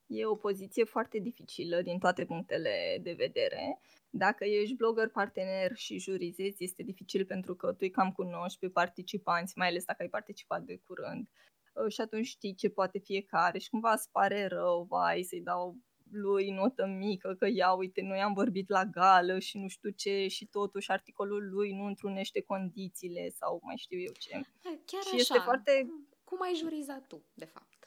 [0.06, 3.80] E o poziție foarte dificilă din toate punctele de vedere.
[4.10, 8.68] Dacă ești blogger partener și jurizezi, este dificil pentru că tu îi cam cunoști pe
[8.68, 11.28] participanți, mai ales dacă ai participat de curând.
[11.72, 15.76] Uh, și atunci știi ce poate fiecare și cumva îți pare rău, vai, să-i dau
[16.10, 20.26] lui notă mică, că ia uite, noi am vorbit la gală și nu știu ce
[20.26, 24.30] și totuși articolul lui nu întrunește condițiile sau mai știu eu ce.
[24.62, 25.16] Chiar și așa.
[25.16, 25.86] Este foarte...
[26.24, 27.76] Cum ai jurizat tu, de fapt?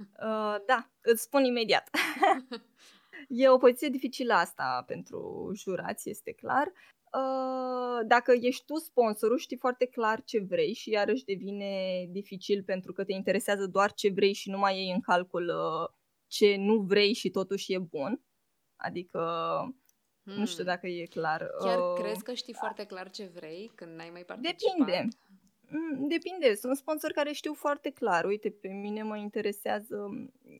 [0.00, 1.90] Uh, da, îți spun imediat.
[3.28, 6.72] e o poziție dificilă asta pentru jurați, este clar.
[7.12, 12.92] Uh, dacă ești tu sponsorul, știi foarte clar ce vrei și iarăși devine dificil pentru
[12.92, 15.99] că te interesează doar ce vrei și nu mai iei în calcul uh,
[16.30, 18.22] ce nu vrei și totuși e bun.
[18.76, 19.20] Adică
[20.22, 20.34] hmm.
[20.34, 20.72] nu știu hmm.
[20.72, 21.50] dacă e clar.
[21.58, 24.76] Chiar uh, crezi că știi foarte clar ce vrei când n-ai mai participat?
[24.76, 25.08] Depinde.
[25.70, 26.54] Mm, depinde.
[26.54, 28.24] Sunt sponsori care știu foarte clar.
[28.24, 30.08] Uite, pe mine mă interesează,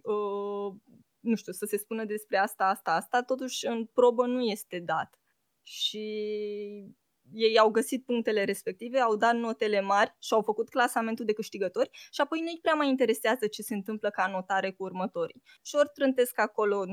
[0.03, 0.75] uh,
[1.21, 3.23] nu știu, să se spună despre asta, asta, asta.
[3.23, 5.19] Totuși, în probă nu este dat.
[5.63, 6.95] Și
[7.33, 11.91] ei au găsit punctele respective, au dat notele mari și au făcut clasamentul de câștigători
[12.11, 15.43] și apoi nu-i prea mai interesează ce se întâmplă ca notare cu următorii.
[15.63, 16.91] Și ori trântesc acolo 95-96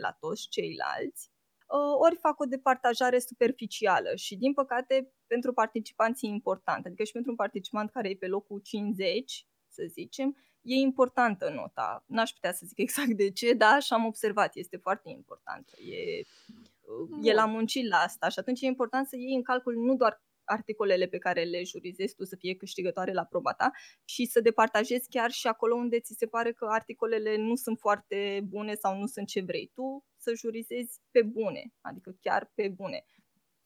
[0.00, 1.30] la toți ceilalți,
[1.70, 6.86] ă, ori fac o departajare superficială și, din păcate, pentru participanții e important.
[6.86, 12.04] Adică și pentru un participant care e pe locul 50, să zicem, e importantă nota.
[12.06, 15.72] N-aș putea să zic exact de ce, dar așa am observat, este foarte importantă.
[15.80, 16.73] E Bun.
[17.22, 20.22] El a muncit la asta și atunci e important să iei în calcul nu doar
[20.44, 23.70] articolele pe care le jurizezi tu să fie câștigătoare la proba ta
[24.04, 28.44] și să departajezi chiar și acolo unde ți se pare că articolele nu sunt foarte
[28.48, 33.04] bune sau nu sunt ce vrei tu, să jurizezi pe bune, adică chiar pe bune.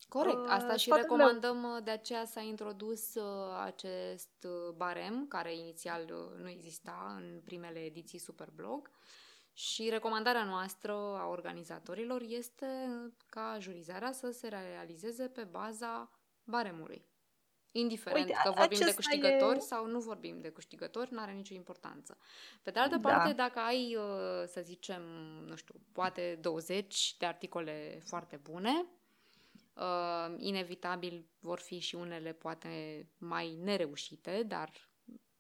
[0.09, 1.77] Corect, asta uh, și recomandăm, meu.
[1.77, 6.05] Uh, de aceea s-a introdus uh, acest barem, care inițial
[6.41, 8.91] nu exista în primele ediții Superblog.
[9.59, 12.67] Și recomandarea noastră a organizatorilor este
[13.29, 16.11] ca jurizarea să se realizeze pe baza
[16.45, 17.05] baremului.
[17.73, 19.61] Indiferent Uite, că vorbim de câștigători e...
[19.61, 22.19] sau nu vorbim de câștigători, nu are nicio importanță.
[22.63, 23.09] Pe de altă da.
[23.09, 25.03] parte, dacă ai, uh, să zicem,
[25.47, 28.87] nu știu, poate 20 de articole foarte bune,
[29.75, 34.71] uh, inevitabil vor fi și unele poate mai nereușite, dar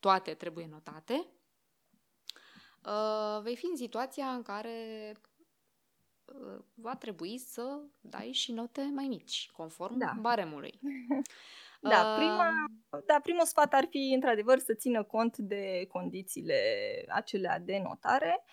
[0.00, 1.26] toate trebuie notate
[2.85, 5.12] uh, vei fi în situația în care
[6.25, 10.14] uh, va trebui să dai și note mai mici, conform da.
[10.21, 10.81] baremului.
[11.81, 12.51] Da, prima,
[13.07, 16.61] da, primul sfat ar fi, într-adevăr, să țină cont de condițiile
[17.09, 18.45] acelea de notare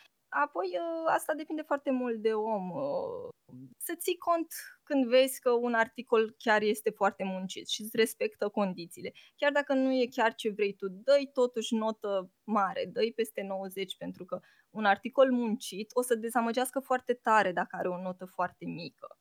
[0.43, 2.71] Apoi, ă, asta depinde foarte mult de om.
[2.77, 3.29] Ă,
[3.77, 4.47] să ții cont
[4.83, 9.13] când vezi că un articol chiar este foarte muncit și îți respectă condițiile.
[9.35, 13.97] Chiar dacă nu e chiar ce vrei tu, dă totuși notă mare, dă peste 90
[13.97, 14.39] pentru că
[14.69, 19.17] un articol muncit o să dezamăgească foarte tare dacă are o notă foarte mică.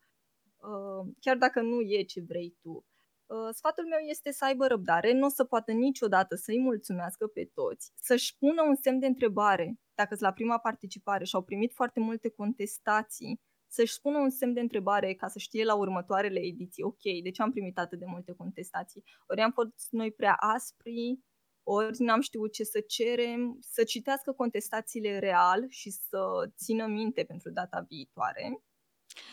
[0.63, 2.85] Ă, chiar dacă nu e ce vrei tu.
[3.27, 7.51] Uh, sfatul meu este să aibă răbdare, nu o să poată niciodată să-i mulțumească pe
[7.55, 12.01] toți, să-și pună un semn de întrebare dacă la prima participare și au primit foarte
[12.01, 17.03] multe contestații, să-și spună un semn de întrebare ca să știe la următoarele ediții, ok,
[17.23, 19.05] de ce am primit atât de multe contestații?
[19.27, 21.19] Ori am fost noi prea aspri,
[21.63, 27.51] ori n-am știut ce să cerem, să citească contestațiile real și să țină minte pentru
[27.51, 28.63] data viitoare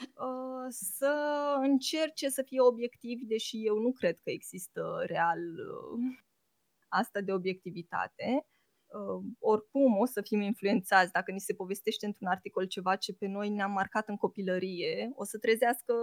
[0.02, 1.14] Uh, să
[1.62, 6.00] încerce să fie obiectiv, deși eu nu cred că există real uh,
[6.88, 8.46] asta de obiectivitate.
[8.92, 13.28] Uh, oricum o să fim influențați dacă ni se povestește într-un articol ceva ce pe
[13.28, 15.94] noi ne-a marcat în copilărie, o să trezească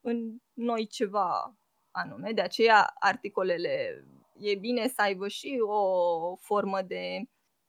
[0.00, 1.56] în noi ceva
[1.90, 2.32] anume.
[2.32, 4.04] De aceea articolele
[4.34, 7.22] e bine să aibă și o formă de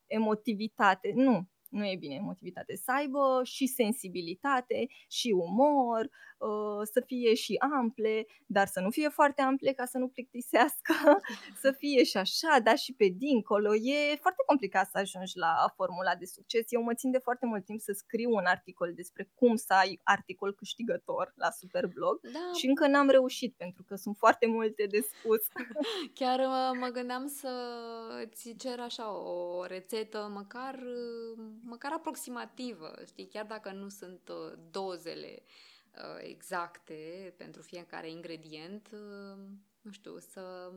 [0.08, 1.12] emotivitate.
[1.16, 7.55] Nu, nu e bine emotivitate, să aibă și sensibilitate, și umor, uh, să fie și
[7.80, 10.93] ample, dar să nu fie foarte ample ca să nu plictisească,
[11.63, 13.76] să fie și așa, dar și pe dincolo.
[13.76, 16.65] E foarte complicat să ajungi la formula de succes.
[16.70, 19.99] Eu mă țin de foarte mult timp să scriu un articol despre cum să ai
[20.03, 22.51] articol câștigător la Superblog da.
[22.57, 25.41] și încă n-am reușit pentru că sunt foarte multe de spus.
[26.20, 27.49] Chiar mă, mă gândeam să
[28.34, 30.80] ți cer așa o rețetă măcar
[31.64, 35.43] măcar aproximativă, știi, chiar dacă nu sunt uh, dozele
[35.95, 39.38] uh, exacte pentru fiecare ingredient, uh,
[39.82, 40.72] nu știu, să,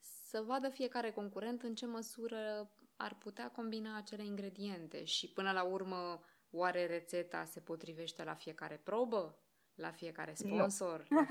[0.00, 5.62] să vadă fiecare concurent în ce măsură ar putea combina acele ingrediente și până la
[5.62, 9.38] urmă oare rețeta se potrivește la fiecare probă?
[9.74, 11.06] La fiecare sponsor?
[11.08, 11.26] Nu.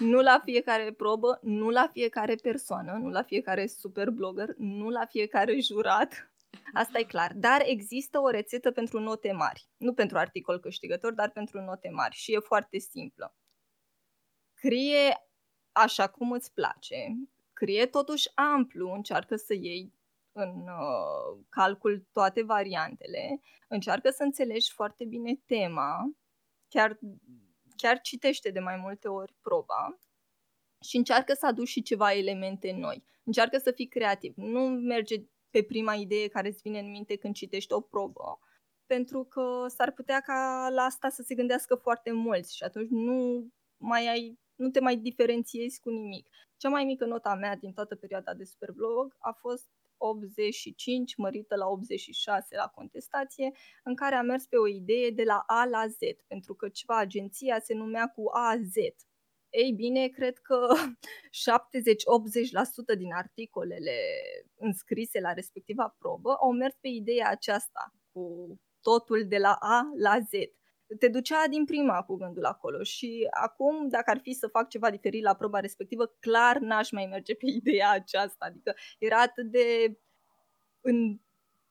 [0.10, 5.04] nu la fiecare probă, nu la fiecare persoană, nu la fiecare super blogger, nu la
[5.04, 6.33] fiecare jurat.
[6.72, 7.32] Asta e clar.
[7.34, 9.68] Dar există o rețetă pentru note mari.
[9.76, 12.14] Nu pentru articol câștigător, dar pentru note mari.
[12.14, 13.36] Și e foarte simplă.
[14.54, 15.28] Scrie
[15.72, 17.16] așa cum îți place.
[17.52, 19.92] Scrie totuși amplu, încearcă să iei
[20.32, 26.16] în uh, calcul toate variantele, încearcă să înțelegi foarte bine tema,
[26.68, 26.98] chiar,
[27.76, 29.98] chiar citește de mai multe ori proba
[30.84, 33.04] și încearcă să aduci și ceva elemente noi.
[33.24, 34.32] Încearcă să fii creativ.
[34.36, 35.16] Nu merge
[35.54, 38.38] pe prima idee care îți vine în minte când citești o probă,
[38.86, 43.48] pentru că s-ar putea ca la asta să se gândească foarte mulți și atunci nu
[43.76, 46.28] mai ai nu te mai diferențiezi cu nimic.
[46.56, 51.66] Cea mai mică nota mea din toată perioada de Superblog a fost 85 mărită la
[51.66, 53.52] 86 la contestație,
[53.84, 56.98] în care am mers pe o idee de la A la Z, pentru că ceva
[56.98, 58.74] agenția se numea cu A Z.
[59.56, 60.68] Ei bine, cred că
[62.94, 63.96] 70-80% din articolele
[64.58, 70.18] înscrise la respectiva probă au mers pe ideea aceasta, cu totul de la A la
[70.18, 70.30] Z.
[70.98, 74.90] Te ducea din prima cu gândul acolo și acum, dacă ar fi să fac ceva
[74.90, 78.44] diferit la proba respectivă, clar n-aș mai merge pe ideea aceasta.
[78.44, 79.98] Adică era atât de
[80.80, 81.18] în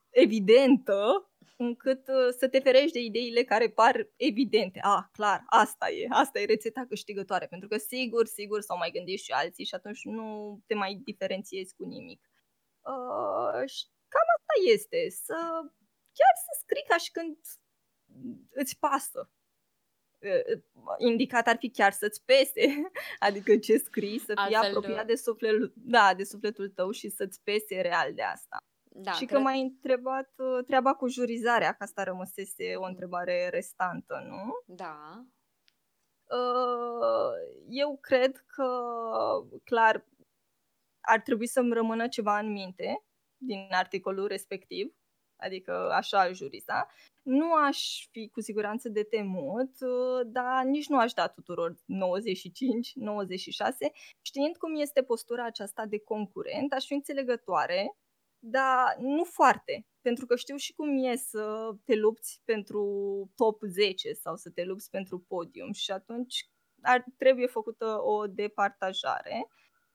[0.09, 4.79] evidentă încât uh, să te ferești de ideile care par evidente.
[4.81, 9.19] Ah, clar, asta e, asta e rețeta câștigătoare, pentru că sigur, sigur s-au mai gândit
[9.19, 12.29] și alții și atunci nu te mai diferențiezi cu nimic.
[12.81, 15.37] Uh, și cam asta este, să
[16.17, 17.37] chiar să scrii ca și când
[18.49, 19.31] îți pasă.
[20.19, 20.61] Uh,
[20.97, 22.91] indicat ar fi chiar să-ți pese,
[23.27, 27.41] adică ce scrii, să fie Altfel, apropiat de sufletul, da, de sufletul tău și să-ți
[27.43, 28.57] pese real de asta.
[28.95, 29.37] Da, și cred...
[29.37, 34.75] că m-ai întrebat uh, treaba cu jurizarea, că asta rămăsese o întrebare restantă, nu?
[34.75, 35.25] Da.
[36.23, 37.33] Uh,
[37.67, 38.67] eu cred că,
[39.63, 40.07] clar,
[41.01, 43.05] ar trebui să-mi rămână ceva în minte
[43.37, 44.93] din articolul respectiv,
[45.35, 46.87] adică așa juriza.
[47.21, 52.91] Nu aș fi cu siguranță de temut, uh, dar nici nu aș da tuturor 95,
[52.95, 53.91] 96.
[54.21, 57.97] Știind cum este postura aceasta de concurent, aș fi înțelegătoare
[58.45, 62.83] dar nu foarte, pentru că știu și cum e să te lupți pentru
[63.35, 66.49] top 10 sau să te lupți pentru podium și atunci
[66.81, 69.47] ar trebui făcută o departajare.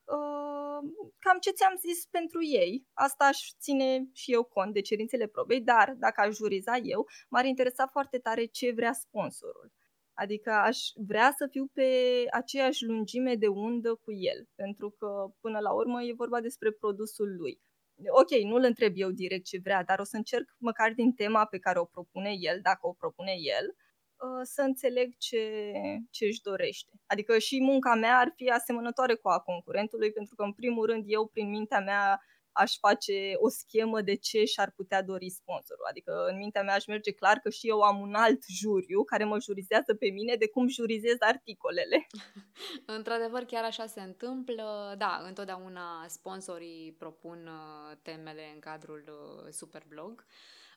[0.04, 5.26] Uh, cam ce ți-am zis pentru ei, asta aș ține și eu cont de cerințele
[5.26, 9.72] probei, dar dacă aș juriza eu, m-ar interesa foarte tare ce vrea sponsorul.
[10.12, 11.90] Adică aș vrea să fiu pe
[12.30, 17.36] aceeași lungime de undă cu el, pentru că până la urmă e vorba despre produsul
[17.36, 17.60] lui
[18.06, 21.58] ok, nu-l întreb eu direct ce vrea, dar o să încerc măcar din tema pe
[21.58, 25.72] care o propune el, dacă o propune el, uh, să înțeleg ce,
[26.10, 26.92] ce își dorește.
[27.06, 31.04] Adică și munca mea ar fi asemănătoare cu a concurentului, pentru că, în primul rând,
[31.06, 32.20] eu, prin mintea mea,
[32.62, 35.86] aș face o schemă de ce și-ar putea dori sponsorul.
[35.88, 39.24] Adică în mintea mea aș merge clar că și eu am un alt juriu care
[39.24, 42.06] mă jurizează pe mine de cum jurizez articolele.
[42.96, 44.94] Într-adevăr, chiar așa se întâmplă.
[44.98, 50.26] Da, întotdeauna sponsorii propun uh, temele în cadrul uh, Superblog.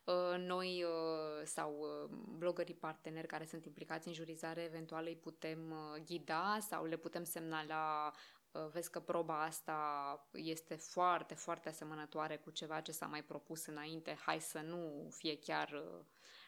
[0.05, 0.85] Uh, noi
[1.43, 1.85] sau
[2.37, 5.73] blogării parteneri care sunt implicați în jurizare, eventual îi putem
[6.05, 8.11] ghida sau le putem semnala
[8.71, 9.79] vezi că proba asta
[10.33, 15.37] este foarte, foarte asemănătoare cu ceva ce s-a mai propus înainte, hai să nu fie
[15.37, 15.83] chiar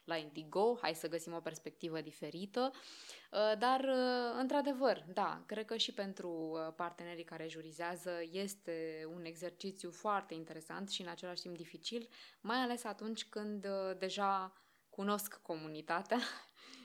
[0.04, 5.78] la Indigo, hai să găsim o perspectivă diferită, uh, dar uh, într-adevăr, da, cred că
[5.78, 11.56] și pentru uh, partenerii care jurizează este un exercițiu foarte interesant și în același timp
[11.56, 12.10] dificil,
[12.41, 14.54] mai ales atunci când deja
[14.89, 16.20] cunosc comunitatea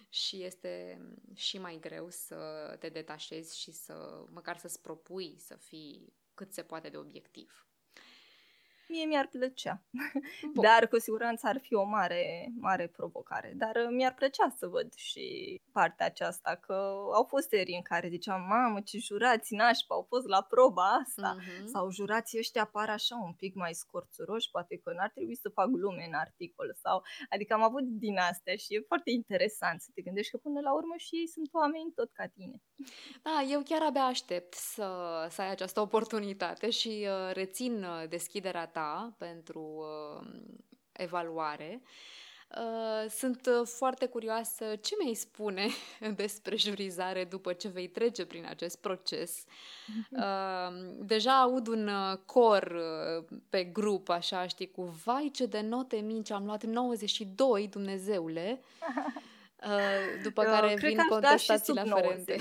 [0.08, 1.00] și este
[1.34, 6.62] și mai greu să te detașezi și să măcar să-ți propui să fii cât se
[6.62, 7.67] poate de obiectiv.
[8.88, 9.82] Mie mi-ar plăcea,
[10.54, 10.64] Bun.
[10.64, 13.52] dar cu siguranță ar fi o mare, mare provocare.
[13.56, 16.72] Dar uh, mi-ar plăcea să văd și partea aceasta, că
[17.14, 21.36] au fost serii în care ziceam, mamă, ce jurați nașpa au fost la proba asta.
[21.38, 21.64] Uh-huh.
[21.64, 25.66] Sau jurații ăștia apar așa un pic mai scorțuroși, poate că n-ar trebui să fac
[25.66, 26.74] glume în articol.
[26.82, 30.60] sau Adică am avut din astea și e foarte interesant să te gândești că până
[30.60, 32.62] la urmă și ei sunt oameni tot ca tine.
[33.22, 34.86] Da, eu chiar abia aștept să,
[35.30, 40.26] să ai această oportunitate și uh, rețin uh, deschiderea ta ta pentru uh,
[40.92, 41.82] evaluare.
[42.56, 45.68] Uh, sunt uh, foarte curioasă ce mi-ai spune
[46.22, 49.44] despre jurizare după ce vei trece prin acest proces.
[50.10, 55.60] Uh, deja aud un uh, cor uh, pe grup, așa, știi, cu vai ce de
[55.60, 59.22] note mici, am luat 92, Dumnezeule, uh,
[60.22, 62.36] după care vin da contestațiile aferente.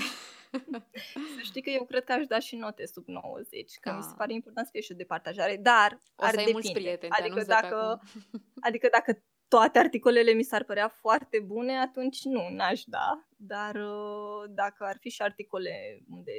[1.36, 3.96] să știi că eu cred că aș da și note sub 90, că da.
[3.96, 6.72] mi se pare important să fie și de partajare, dar o ar să ai mulți
[6.72, 8.00] prieteni, adică dacă,
[8.68, 13.28] adică dacă toate articolele mi s-ar părea foarte bune, atunci nu, n-aș da.
[13.36, 16.32] Dar uh, dacă ar fi și articole unde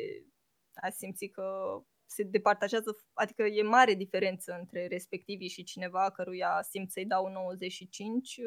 [0.73, 1.43] aș simți că
[2.05, 8.39] se departajează, adică e mare diferență între respectivii și cineva căruia simt să-i dau 95,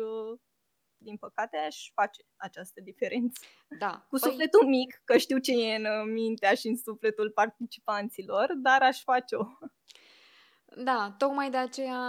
[1.03, 3.41] din păcate, aș face această diferență.
[3.79, 4.07] Da.
[4.09, 4.31] Cu păi...
[4.31, 9.45] sufletul mic, că știu ce e în mintea și în sufletul participanților, dar aș face-o.
[10.77, 12.01] Da, tocmai de aceea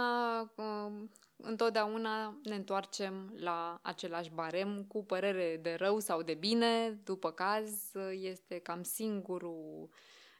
[0.56, 7.30] um, întotdeauna ne întoarcem la același barem cu părere de rău sau de bine, după
[7.30, 9.88] caz, este cam singurul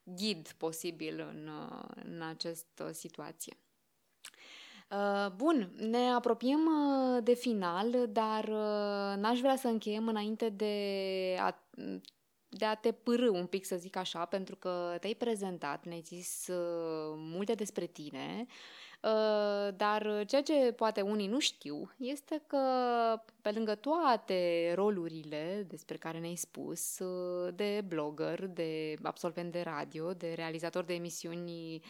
[0.04, 1.50] ghid posibil în,
[2.04, 3.56] în această situație.
[4.94, 11.36] Uh, bun, ne apropiem uh, de final, dar uh, n-aș vrea să încheiem înainte de
[11.40, 11.58] a,
[12.48, 16.46] de a te pârâ un pic, să zic așa, pentru că te-ai prezentat, ne-ai zis
[17.16, 18.46] multe despre tine,
[19.76, 22.58] dar ceea ce poate unii nu știu este că
[23.42, 26.98] pe lângă toate rolurile despre care ne-ai spus,
[27.54, 31.82] de blogger, de absolvent de radio, de realizator de emisiuni uh,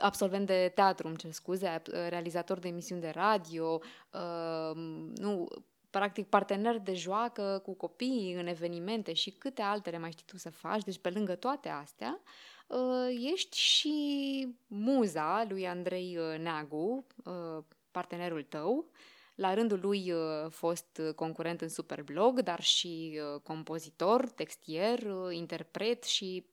[0.00, 3.80] absolvent de teatru, îmi cer scuze, realizator de emisiuni de radio,
[4.12, 4.76] uh,
[5.14, 5.48] nu,
[5.92, 10.50] practic partener de joacă cu copii în evenimente și câte altele mai știi tu să
[10.50, 10.82] faci.
[10.82, 12.20] Deci pe lângă toate astea,
[12.66, 18.90] uh, ești și muza lui Andrei uh, Neagu, uh, partenerul tău,
[19.34, 20.12] la rândul lui
[20.48, 26.46] fost concurent în Superblog, dar și compozitor, textier, interpret și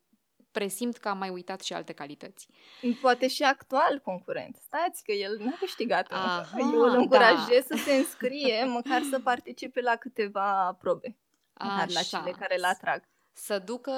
[0.52, 2.48] presimt că am mai uitat și alte calități.
[3.02, 4.56] Poate și actual concurent.
[4.56, 7.76] Stați că el n-a câștigat Aha, Eu îl încurajez da.
[7.76, 11.18] să se înscrie, măcar să participe la câteva probe.
[11.64, 13.04] Măcar la cele care îl atrag.
[13.34, 13.92] Să ducă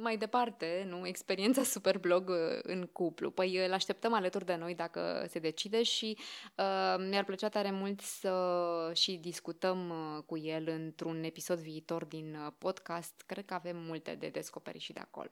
[0.00, 3.30] mai departe, nu, experiența Superblog uh, în cuplu.
[3.30, 6.18] Păi îl așteptăm alături de noi dacă se decide și
[6.56, 12.34] uh, mi-ar plăcea tare mult să și discutăm uh, cu el într-un episod viitor din
[12.34, 13.22] uh, podcast.
[13.26, 15.30] Cred că avem multe de descoperit și de acolo.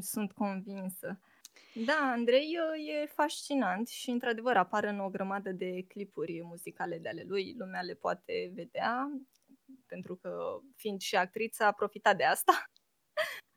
[0.00, 1.20] Sunt convinsă.
[1.84, 2.56] Da, Andrei
[3.02, 7.80] e fascinant și într-adevăr apare în o grămadă de clipuri muzicale de ale lui, lumea
[7.80, 9.10] le poate vedea,
[9.86, 12.70] pentru că fiind și actriță a profitat de asta.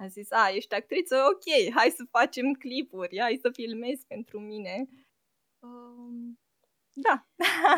[0.04, 1.16] A zis, a, ești actriță?
[1.16, 4.88] Ok, hai să facem clipuri, hai să filmezi pentru mine.
[5.60, 6.40] Um,
[6.94, 7.26] da,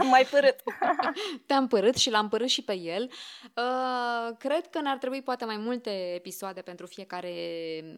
[0.09, 0.55] mai părât.
[1.47, 3.11] Te-am părât și l-am părât și pe el.
[3.55, 7.31] Uh, cred că ne-ar trebui poate mai multe episoade pentru fiecare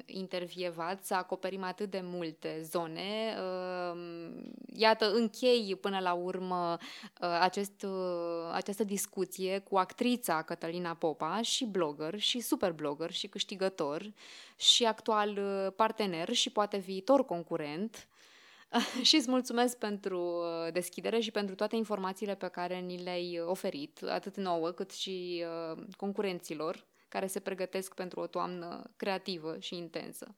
[0.06, 3.38] intervievat, să acoperim atât de multe zone.
[3.38, 4.00] Uh,
[4.74, 6.78] iată, închei până la urmă
[7.22, 13.28] uh, acest, uh, această discuție cu actrița Cătălina Popa și blogger și super blogger și
[13.28, 14.14] câștigător
[14.56, 18.08] și actual uh, partener și poate viitor concurent.
[19.08, 24.38] și îți mulțumesc pentru deschidere și pentru toate informațiile pe care ni le-ai oferit, atât
[24.38, 25.46] nouă cât și
[25.98, 30.36] concurenților care se pregătesc pentru o toamnă creativă și intensă.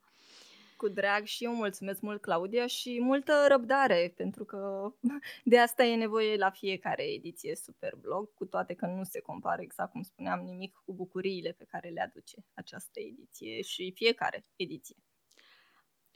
[0.77, 4.91] Cu drag și eu mulțumesc mult, Claudia, și multă răbdare, pentru că
[5.43, 9.91] de asta e nevoie la fiecare ediție Superblog, cu toate că nu se compară, exact
[9.91, 14.95] cum spuneam, nimic cu bucuriile pe care le aduce această ediție și fiecare ediție.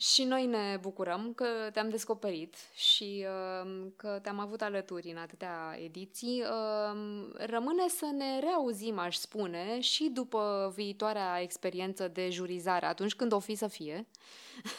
[0.01, 5.77] Și noi ne bucurăm că te-am descoperit și uh, că te-am avut alături în atâtea
[5.83, 6.41] ediții.
[6.41, 13.31] Uh, rămâne să ne reauzim, aș spune, și după viitoarea experiență de jurizare, atunci când
[13.31, 14.07] o fi să fie.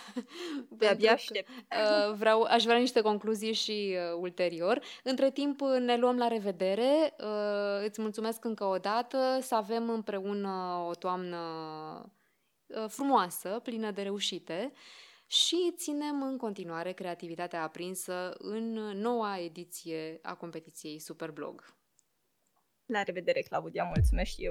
[0.68, 1.48] De abia aștept.
[1.48, 4.80] Uh, vreau, aș vrea niște concluzii și uh, ulterior.
[5.02, 7.14] Între timp ne luăm la revedere.
[7.18, 11.38] Uh, îți mulțumesc încă o dată să avem împreună o toamnă
[12.66, 14.72] uh, frumoasă, plină de reușite
[15.33, 21.76] și ținem în continuare creativitatea aprinsă în noua ediție a competiției Superblog.
[22.87, 24.51] La revedere, Claudia, mulțumesc și eu!